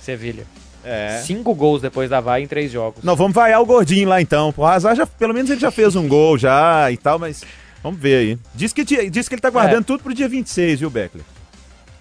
[0.01, 0.45] Sevilha.
[0.83, 1.19] É.
[1.23, 3.03] Cinco gols depois da vaia em três jogos.
[3.03, 4.53] Nós vamos vaiar o gordinho lá então.
[4.55, 7.43] O Hazard, já, pelo menos ele já fez um gol já e tal, mas
[7.85, 8.39] vamos ver aí.
[8.53, 9.85] Diz que, diz que ele tá guardando É.
[9.85, 11.23] tudo pro dia 26, viu, Beckler?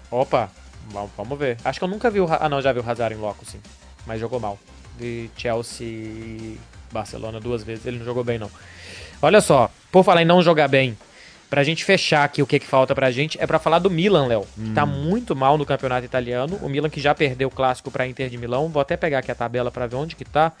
[0.09, 0.49] Opa,
[1.17, 1.57] vamos, ver.
[1.63, 2.27] Acho que eu nunca vi o...
[2.29, 3.59] Ah, não, já vi o Hazard em loco, sim.
[4.05, 4.57] Mas jogou mal.
[4.97, 6.57] Vi Chelsea e
[6.91, 7.85] Barcelona duas vezes.
[7.85, 8.49] Ele não jogou bem, não.
[9.21, 10.97] Olha só, por falar em não jogar bem,
[11.49, 14.27] pra gente fechar aqui o que, que falta pra gente, é pra falar do Milan,
[14.27, 16.57] Léo, que tá muito mal no campeonato italiano.
[16.61, 18.69] O Milan que já perdeu o clássico pra Inter de Milão.
[18.69, 20.51] Vou até pegar aqui a tabela pra ver onde que tá.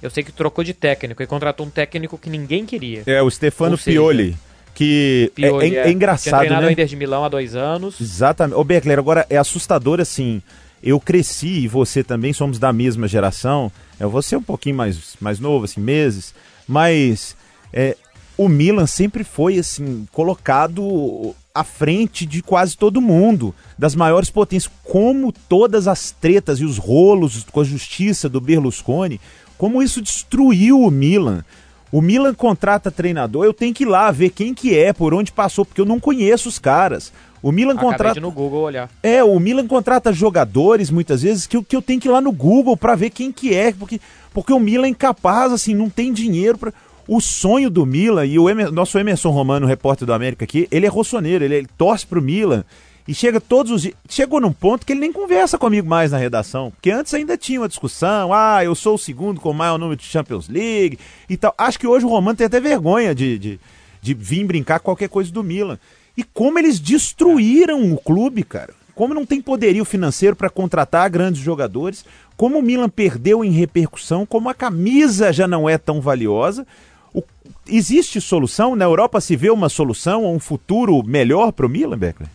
[0.00, 3.02] Eu sei que trocou de técnico e contratou um técnico que ninguém queria.
[3.06, 4.36] É, o Stefano seja, Pioli.
[4.78, 6.68] Que é- Pioli, é, é Tinha engraçado, treinado né?
[6.68, 8.00] o Inter de Milão há dois anos.
[8.00, 8.56] Exatamente.
[8.56, 10.40] Ô, Beckler, agora é assustador assim.
[10.80, 13.72] Eu cresci e você também somos da mesma geração.
[13.98, 16.32] Eu vou ser um pouquinho mais, mais novo, assim, meses.
[16.68, 17.36] Mas
[17.72, 17.96] é,
[18.36, 23.52] o Milan sempre foi, assim, colocado à frente de quase todo mundo.
[23.76, 24.72] Das maiores potências.
[24.84, 29.20] Como todas as tretas e os rolos com a justiça do Berlusconi,
[29.56, 31.44] como isso destruiu o Milan.
[31.90, 35.32] O Milan contrata treinador, eu tenho que ir lá ver quem que é, por onde
[35.32, 37.12] passou, porque eu não conheço os caras.
[37.42, 38.20] O Milan Acabei contrata.
[38.20, 38.90] no Google olhar.
[39.02, 42.20] É, o Milan contrata jogadores muitas vezes que, eu- que eu tenho que ir lá
[42.20, 44.00] no Google pra ver quem que é, porque,
[44.34, 46.72] porque o Milan é incapaz, assim, não tem dinheiro para
[47.10, 50.84] O sonho do Milan, e o Emer- nosso Emerson Romano, repórter do América aqui, ele
[50.84, 52.64] é rossoneiro, ele, ele torce pro Milan
[53.08, 53.94] e chega todos os dias.
[54.08, 57.58] Chegou num ponto que ele nem conversa comigo mais na redação, porque antes ainda tinha
[57.60, 61.36] uma discussão, ah, eu sou o segundo com o maior número de Champions League e
[61.36, 61.54] tal.
[61.56, 63.60] Acho que hoje o Romano tem até vergonha de, de,
[64.02, 65.78] de vir brincar com qualquer coisa do Milan.
[66.16, 68.74] E como eles destruíram o clube, cara.
[68.94, 72.04] Como não tem poderio financeiro para contratar grandes jogadores,
[72.36, 76.66] como o Milan perdeu em repercussão, como a camisa já não é tão valiosa.
[77.14, 77.22] O-
[77.68, 78.74] existe solução?
[78.74, 82.28] Na Europa se vê uma solução ou um futuro melhor para o Milan, Beckler?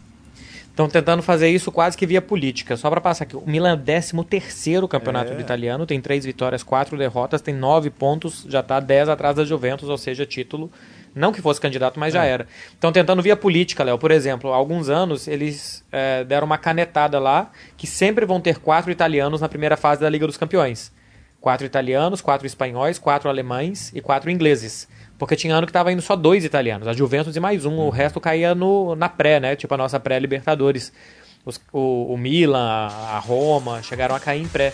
[0.74, 2.76] Estão tentando fazer isso quase que via política.
[2.76, 5.36] Só para passar aqui, o Milan é 13 terceiro campeonato É.
[5.36, 9.46] do italiano, tem três vitórias, quatro derrotas, tem nove pontos, já tá 10 atrás da
[9.46, 10.72] Juventus, ou seja, título.
[11.14, 12.18] Não que fosse candidato, mas É.
[12.18, 12.48] já era.
[12.74, 14.00] Estão tentando via política, Léo.
[14.00, 18.58] Por exemplo, há alguns anos eles é, deram uma canetada lá que sempre vão ter
[18.58, 20.92] quatro italianos na primeira fase da Liga dos Campeões.
[21.40, 24.88] Quatro italianos, quatro espanhóis, quatro alemães e quatro ingleses.
[25.24, 27.90] Porque tinha ano que tava indo só dois italianos, a Juventus e mais um, o
[27.90, 29.56] resto caía no, na pré, né?
[29.56, 30.92] Tipo a nossa pré-Libertadores.
[31.72, 34.74] O, o Milan, a Roma, chegaram a cair em pré.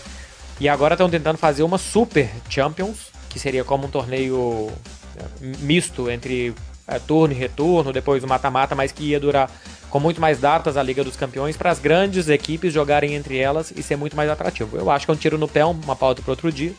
[0.58, 4.72] E agora estão tentando fazer uma Super Champions, que seria como um torneio
[5.16, 6.52] é, misto entre
[6.84, 9.48] é, turno e retorno, depois o mata-mata, mas que ia durar
[9.88, 13.72] com muito mais datas a Liga dos Campeões para as grandes equipes jogarem entre elas
[13.76, 14.76] e ser muito mais atrativo.
[14.76, 16.72] Eu acho que é um tiro no pé, uma pauta para outro dia.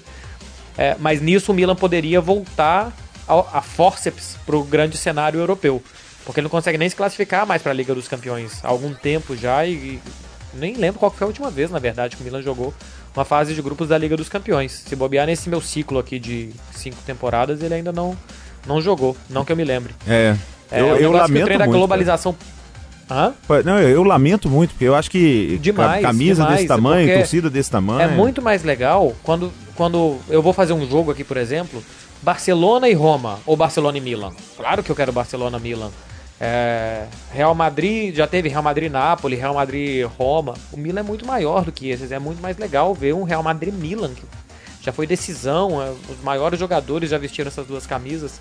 [0.78, 2.92] É, mas nisso o Milan poderia voltar
[3.28, 5.82] ao- a forceps para o grande cenário europeu.
[6.26, 8.94] Porque ele não consegue nem se classificar mais para a Liga dos Campeões há algum
[8.94, 10.00] tempo já e, e
[10.54, 12.74] nem lembro qual foi a última vez, na verdade, que o Milan jogou
[13.16, 14.72] uma fase de grupos da Liga dos Campeões.
[14.88, 18.16] Se bobear nesse meu ciclo aqui de cinco temporadas, ele ainda não,
[18.68, 19.96] não jogou, não que eu me lembre.
[20.08, 20.36] É.
[20.72, 21.78] É, eu, eu negócio que o lamento da muito.
[21.78, 22.36] globalização...
[23.10, 23.34] Hã?
[23.46, 23.64] cara.
[23.64, 27.14] Não, eu, eu lamento muito, porque eu acho que Demais, ca- camisa demais, desse tamanho,
[27.18, 28.00] torcida desse tamanho.
[28.02, 31.84] É muito mais legal quando, quando eu vou fazer um jogo aqui, por exemplo,
[32.22, 34.32] Barcelona e Roma, ou Barcelona e Milan.
[34.56, 35.92] Claro que eu quero Barcelona e Milan.
[36.40, 40.54] É, Real Madrid, já teve Real Madrid Nápoles, Real Madrid Roma.
[40.72, 42.12] O Milan é muito maior do que esses.
[42.12, 44.24] É muito mais legal ver um Real Madrid Milan, que
[44.82, 48.40] já foi decisão, é, os maiores jogadores já vestiram essas duas camisas.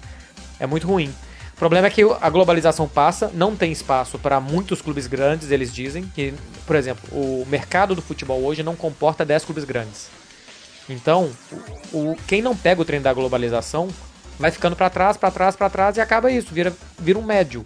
[0.59, 1.12] É muito ruim.
[1.55, 5.73] O problema é que a globalização passa, não tem espaço para muitos clubes grandes, eles
[5.73, 6.33] dizem que,
[6.66, 10.09] por exemplo, o mercado do futebol hoje não comporta 10 clubes grandes.
[10.88, 11.31] Então,
[11.93, 13.88] o, quem não pega o trem da globalização
[14.38, 17.64] vai ficando para trás, para trás, para trás e acaba isso, vira, vira um médio.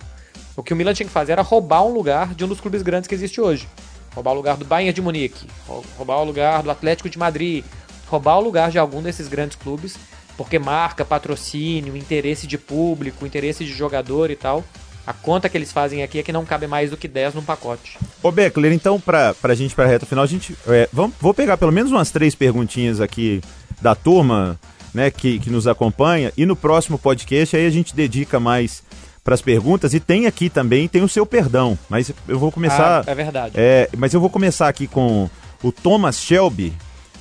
[0.56, 2.82] O que o Milan tinha que fazer era roubar um lugar de um dos clubes
[2.82, 3.68] grandes que existe hoje.
[4.14, 7.64] Roubar o lugar do Bayern de Munique, rou- roubar o lugar do Atlético de Madrid,
[8.06, 9.96] roubar o lugar de algum desses grandes clubes,
[10.36, 14.62] porque marca, patrocínio, interesse de público, interesse de jogador e tal,
[15.06, 17.42] A conta que eles fazem aqui é que não cabe mais do que 10 num
[17.42, 17.98] pacote.
[18.22, 20.56] Ô Beckler, então pra, pra gente pra reta final, a gente.
[20.66, 23.42] É, vamos, vou pegar pelo menos umas três perguntinhas aqui
[23.82, 24.58] da turma,
[24.94, 28.82] né, que, que nos acompanha, e no próximo podcast aí a gente dedica mais
[29.22, 33.02] para as perguntas e tem aqui também, tem o seu perdão, mas eu vou começar.
[33.06, 33.54] Ah, é verdade.
[33.56, 35.28] É, mas eu vou começar aqui com
[35.62, 36.72] o Thomas Shelby,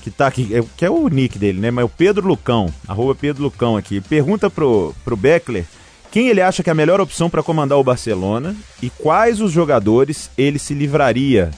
[0.02, 1.72] que tá aqui, é, que é o nick dele, né?
[1.72, 4.00] Mas é o Pedro Lucão, arroba Pedro Lucão aqui.
[4.02, 5.66] Pergunta pro, pro Beckler
[6.14, 9.52] quem ele acha que é a melhor opção para comandar o Barcelona e quais os
[9.52, 11.50] jogadores ele se livraria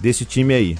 [0.00, 0.78] desse time aí.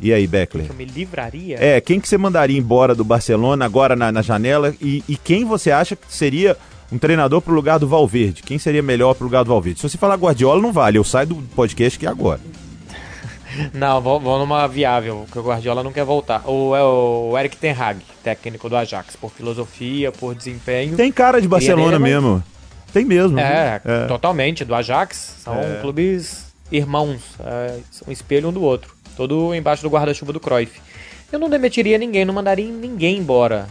[0.00, 0.66] E aí, Beckler?
[0.66, 1.56] Que eu me livraria?
[1.58, 5.44] É, quem que você mandaria embora do Barcelona agora na, na janela e, e quem
[5.44, 6.56] você acha que seria
[6.92, 8.40] um treinador pro lugar do Valverde?
[8.40, 9.80] Quem seria melhor pro lugar do Valverde?
[9.80, 10.98] Se você falar Guardiola, não vale.
[10.98, 12.40] Eu saio do podcast que é agora.
[13.72, 16.42] Não, vou, vou numa viável, porque o Guardiola não quer voltar.
[16.44, 20.96] Ou é o Eric Ten Hag, técnico do Ajax, por filosofia, por desempenho.
[20.96, 22.42] Tem cara de Barcelona Ele é mesmo.
[22.92, 23.38] Tem mesmo.
[23.38, 23.80] É?
[23.84, 24.06] É.
[24.06, 25.36] totalmente, do Ajax.
[25.40, 25.78] São É.
[25.80, 28.94] clubes irmãos, é, são um espelho um do outro.
[29.16, 30.80] Todo embaixo do guarda-chuva do Cruyff.
[31.32, 33.66] Eu não demitiria ninguém, não mandaria ninguém embora.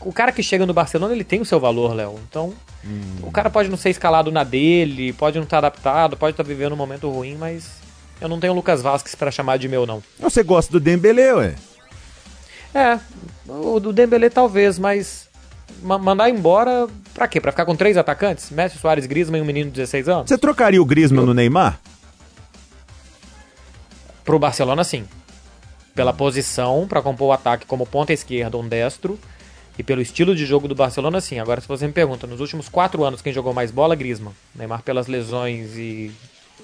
[0.00, 2.18] O cara que chega no Barcelona, ele tem o seu valor, Léo.
[2.28, 2.52] Então,
[2.84, 3.00] Hum.
[3.22, 6.72] o cara pode não ser escalado na dele, pode não estar adaptado, pode estar vivendo
[6.72, 7.79] um momento ruim, mas
[8.20, 10.02] eu não tenho o Lucas Vasquez pra chamar de meu, não.
[10.18, 11.54] Você gosta do Dembele, ué?
[12.74, 12.98] É,
[13.48, 15.28] o do Dembele talvez, mas
[15.82, 17.40] ma- mandar embora pra quê?
[17.40, 18.50] Pra ficar com três atacantes?
[18.50, 20.28] Messi, Soares, Griezmann e um menino de 16 anos?
[20.28, 21.80] Você trocaria o Griezmann no Neymar?
[24.24, 25.04] Pro Barcelona, sim.
[25.94, 29.18] Pela posição, pra compor o ataque como ponta esquerda, um destro.
[29.78, 31.38] E pelo estilo de jogo do Barcelona, sim.
[31.38, 34.34] Agora, se você me pergunta, nos últimos quatro anos, quem jogou mais bola, Griezmann.
[34.54, 36.12] Neymar pelas lesões e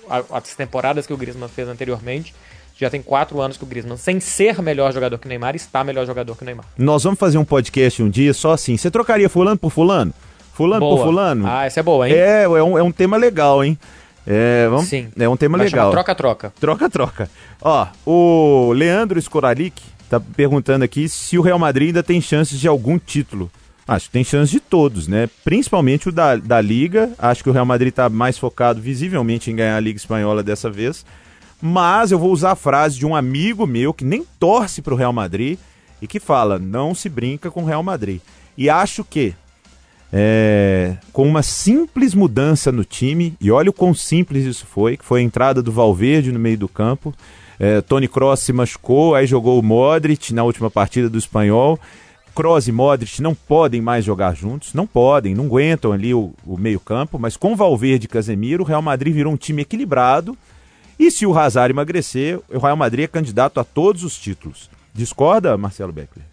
[0.09, 2.35] as temporadas que o Griezmann fez anteriormente.
[2.79, 5.83] Já tem quatro anos que o Griezmann, sem ser melhor jogador que o Neymar, está
[5.83, 6.67] melhor jogador que o Neymar.
[6.77, 8.77] Nós vamos fazer um podcast um dia só assim.
[8.77, 10.13] Você trocaria fulano por fulano?
[10.53, 10.97] Fulano Boa.
[10.97, 11.47] por fulano?
[11.47, 12.15] Ah, essa é boa, hein?
[12.15, 13.79] É, é um, é um tema legal, hein?
[14.27, 15.09] É, vamos, Sim.
[15.19, 15.91] é um tema Vai legal.
[15.91, 16.53] troca-troca.
[16.59, 17.31] Troca, troca.
[17.63, 22.67] Ó, o Leandro Skoralik tá perguntando aqui se o Real Madrid ainda tem chances de
[22.67, 23.51] algum título.
[23.87, 25.29] Acho que tem chance de todos, né?
[25.45, 27.13] Principalmente o da, da Liga.
[27.19, 30.69] Acho que o Real Madrid tá mais focado visivelmente em ganhar a Liga Espanhola dessa
[30.69, 31.07] vez.
[31.63, 35.13] Mas eu vou usar a frase de um amigo meu que nem torce pro Real
[35.13, 35.59] Madrid
[36.03, 38.21] e que fala: não se brinca com o Real Madrid.
[38.59, 39.35] E acho que
[40.13, 45.05] é, com uma simples mudança no time, e olha o quão simples isso foi, que
[45.05, 47.15] foi a entrada do Valverde no meio do campo.
[47.59, 51.79] É, Tony Kroos se machucou, aí jogou o Modric na última partida do Espanhol.
[52.37, 56.59] Kroos e Modric não podem mais jogar juntos, não podem, não aguentam ali o, o
[56.59, 60.37] meio campo, mas com Valverde e Casemiro, o Real Madrid virou um time equilibrado,
[60.99, 64.69] e se o Hazard emagrecer, o Real Madrid é candidato a todos os títulos.
[64.93, 66.27] Discorda, Marcelo Beckler?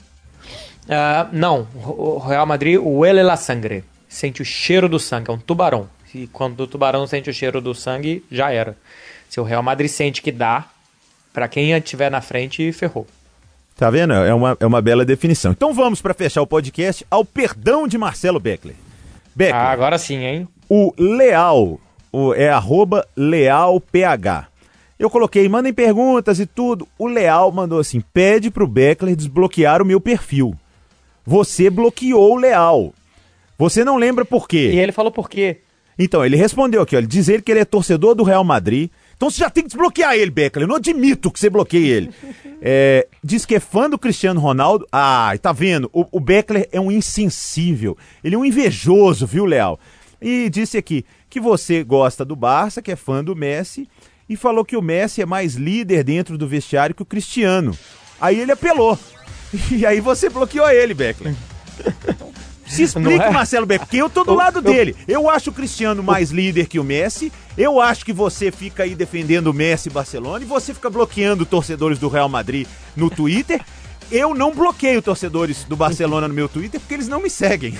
[0.89, 3.85] Ah, não, o o Real Madrid huele la sangre.
[4.09, 5.87] Sente o cheiro do sangue, é um tubarão.
[6.13, 8.77] E quando o tubarão sente o cheiro do sangue, já era.
[9.29, 10.65] Se o Real Madrid sente que dá,
[11.31, 13.07] pra quem estiver na frente, ferrou.
[13.75, 14.13] Tá vendo?
[14.13, 15.51] É uma, é uma bela definição.
[15.51, 18.75] Então vamos para fechar o podcast ao perdão de Marcelo Beckler.
[19.35, 20.47] Beckler, Ah, agora sim, hein?
[20.69, 21.79] o Leal,
[22.11, 24.47] o, é arroba LealPH.
[24.99, 26.87] Eu coloquei, mandem perguntas e tudo.
[26.97, 30.55] O Leal mandou assim: pede pro Beckler desbloquear o meu perfil.
[31.25, 32.93] Você bloqueou o Leal.
[33.57, 34.71] Você não lembra por quê?
[34.73, 35.57] E ele falou por quê?
[35.97, 38.89] Então, ele respondeu aqui, ó, ele diz ele que ele é torcedor do Real Madrid.
[39.15, 40.63] Então você já tem que desbloquear ele, Beckler.
[40.63, 42.09] Eu não admito que você bloqueie ele.
[42.65, 44.87] É, diz que é fã do Cristiano Ronaldo.
[44.89, 45.89] Ah, tá vendo?
[45.91, 47.97] O, o Beckler é um insensível.
[48.23, 49.77] Ele é um invejoso, viu, Leal?
[50.21, 53.85] E disse aqui que você gosta do Barça, que é fã do Messi,
[54.29, 57.77] e falou que o Messi é mais líder dentro do vestiário que o Cristiano.
[58.21, 58.97] Aí ele apelou.
[59.69, 61.35] E aí você bloqueou ele, Beckler.
[62.75, 63.29] Se explique, é?
[63.29, 64.95] Marcelo Beckler, porque eu tô do Eu- lado eu- dele.
[65.07, 67.31] Eu acho o Cristiano mais líder que o Messi.
[67.57, 71.45] Eu acho que você fica aí defendendo o Messi e Barcelona e você fica bloqueando
[71.45, 73.61] torcedores do Real Madrid no Twitter.
[74.11, 77.77] Eu não bloqueio torcedores do Barcelona no meu Twitter porque eles não me seguem.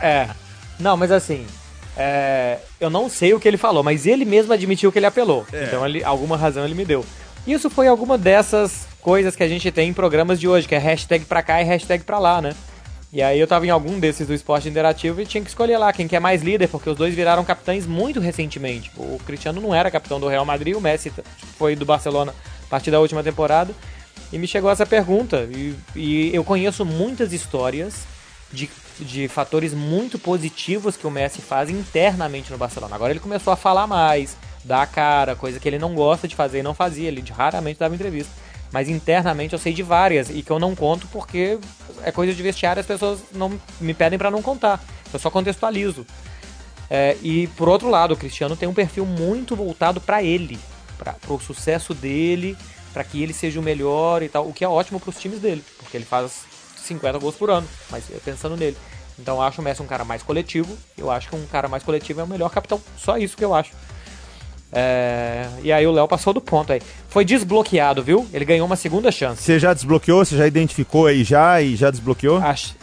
[0.00, 0.28] É.
[0.78, 1.46] Não, mas assim.
[1.96, 5.46] é, eu não sei o que ele falou, mas ele mesmo admitiu que ele apelou.
[5.52, 7.04] Então, ele, alguma razão ele me deu.
[7.46, 10.78] Isso foi alguma dessas coisas que a gente tem em programas de hoje, que é
[10.78, 12.54] hashtag pra cá e hashtag pra lá, né?
[13.14, 15.92] E aí eu tava em algum desses do esporte interativo e tinha que escolher lá
[15.92, 18.90] quem que é mais líder, porque os dois viraram capitães muito recentemente.
[18.96, 21.22] O Cristiano não era capitão do Real Madrid, o Messi t-
[21.56, 22.34] foi do Barcelona
[22.64, 23.72] a partir da última temporada.
[24.32, 25.48] E me chegou essa pergunta.
[25.48, 28.02] E, e eu conheço muitas histórias
[28.52, 32.96] de, de fatores muito positivos que o Messi faz internamente no Barcelona.
[32.96, 36.34] Agora ele começou a falar mais, dar a cara, coisa que ele não gosta de
[36.34, 37.06] fazer e não fazia.
[37.06, 38.32] Ele raramente dava entrevista.
[38.74, 41.60] Mas internamente eu sei de várias e que eu não conto porque
[42.02, 44.82] é coisa de vestiário as pessoas não me pedem pra não contar.
[45.12, 46.04] Eu só contextualizo.
[46.90, 50.58] É, e por outro lado, o Cristiano tem um perfil muito voltado para ele,
[50.98, 52.58] para o sucesso dele,
[52.92, 55.38] para que ele seja o melhor e tal, o que é ótimo para os times
[55.38, 56.42] dele, porque ele faz
[56.76, 58.76] 50 gols por ano, mas pensando nele.
[59.16, 61.84] Então eu acho o Messi um cara mais coletivo, eu acho que um cara mais
[61.84, 63.70] coletivo é o melhor capitão, só isso que eu acho.
[64.74, 66.80] É, e aí o Léo passou do ponto aí.
[67.08, 68.26] Foi desbloqueado, viu?
[68.32, 69.42] Ele ganhou uma segunda chance.
[69.42, 70.24] Você já desbloqueou?
[70.24, 72.38] Você já identificou aí já e já desbloqueou?
[72.38, 72.74] Acho,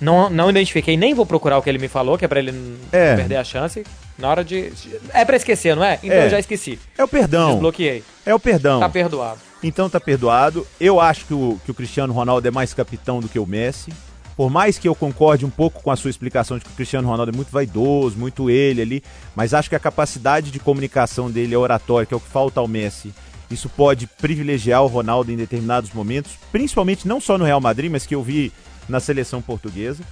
[0.00, 2.52] não, não identifiquei, nem vou procurar o que ele me falou, que é pra ele
[2.52, 3.16] não É.
[3.16, 3.84] perder a chance.
[4.16, 4.70] Na hora de.
[5.14, 5.98] É pra esquecer, não é?
[6.02, 6.26] Então É.
[6.26, 6.78] eu já esqueci.
[6.96, 7.52] É o perdão.
[7.52, 8.04] Desbloqueei.
[8.24, 8.78] É o perdão.
[8.80, 9.40] Tá perdoado.
[9.62, 10.66] Então tá perdoado.
[10.78, 13.90] Eu acho que o, que o Cristiano Ronaldo é mais capitão do que o Messi.
[14.40, 17.06] Por mais que eu concorde um pouco com a sua explicação de que o Cristiano
[17.06, 19.02] Ronaldo é muito vaidoso, muito ele ali,
[19.36, 22.58] mas acho que a capacidade de comunicação dele é oratória, que é o que falta
[22.58, 23.12] ao Messi.
[23.50, 28.06] Isso pode privilegiar o Ronaldo em determinados momentos, principalmente não só no Real Madrid, mas
[28.06, 28.50] que eu vi
[28.88, 30.02] na seleção portuguesa.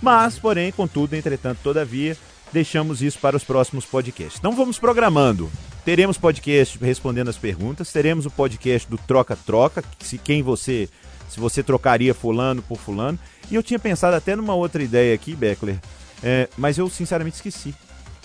[0.00, 2.16] Mas, porém, contudo, entretanto, todavia,
[2.52, 4.38] deixamos isso para os próximos podcasts.
[4.38, 5.50] Então vamos programando.
[5.84, 10.88] Teremos podcast respondendo as perguntas, teremos o podcast do Troca-Troca, que se quem você
[11.32, 13.18] se você trocaria fulano por fulano.
[13.50, 15.76] E eu tinha pensado até numa outra ideia aqui, Beckler,
[16.22, 17.74] é, mas eu sinceramente esqueci.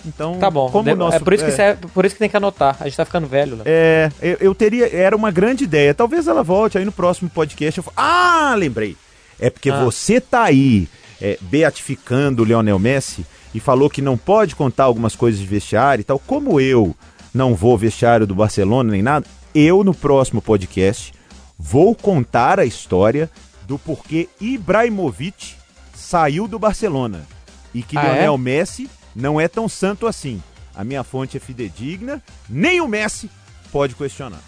[0.06, 0.70] Então, Tá bom.
[0.70, 2.36] como De- o nosso, é, por isso que é, serve- por isso que tem que
[2.36, 2.76] anotar.
[2.78, 3.64] A gente tá ficando velho, Léo.
[3.66, 4.88] é, eu, eu teria.
[4.94, 5.92] Era uma grande ideia.
[5.92, 7.78] Talvez ela volte aí no próximo podcast.
[7.78, 8.96] Eu ah, lembrei.
[9.40, 9.82] É porque Ah.
[9.82, 10.88] você tá aí
[11.20, 16.00] é, beatificando o Lionel Messi e falou que não pode contar algumas coisas de vestiário
[16.00, 16.18] e tal.
[16.20, 16.94] Como eu
[17.34, 21.12] não vou vestiário do Barcelona nem nada, eu no próximo podcast
[21.58, 23.30] vou contar a história
[23.66, 25.54] do porquê Ibrahimovic
[25.94, 27.26] saiu do Barcelona
[27.74, 28.12] e que Ah, é?
[28.12, 30.42] Lionel Messi não é tão santo assim.
[30.74, 33.28] A minha fonte é fidedigna, nem o Messi
[33.72, 34.40] pode questionar.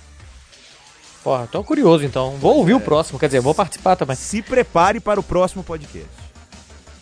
[1.22, 2.36] Porra, tô curioso então.
[2.38, 4.16] Vou ouvir o próximo, quer dizer, vou participar também.
[4.16, 6.08] Se prepare para o próximo podcast.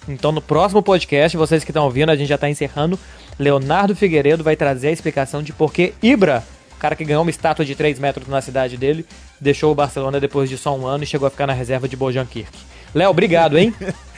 [0.08, 2.98] Então, no próximo podcast, vocês que estão ouvindo, a gente já tá encerrando.
[3.38, 6.42] Leonardo Figueiredo vai trazer a explicação de por que Ibra,
[6.72, 9.06] o cara que ganhou uma estátua de 3 metros na cidade dele,
[9.40, 11.96] deixou o Barcelona depois de só um ano e chegou a ficar na reserva de
[11.96, 12.56] Bojan Kirk.
[12.94, 13.74] Léo, obrigado, hein?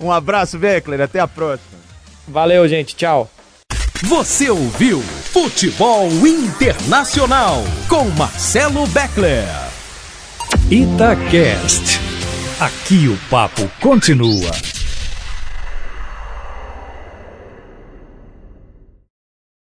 [0.00, 1.02] Um abraço, Beckler.
[1.02, 1.78] Até a próxima.
[2.26, 2.96] Valeu, gente.
[2.96, 3.30] Tchau.
[4.04, 9.44] Você ouviu Futebol Internacional com Marcelo Beckler.
[10.70, 12.00] Itacast.
[12.58, 14.79] Aqui o papo continua.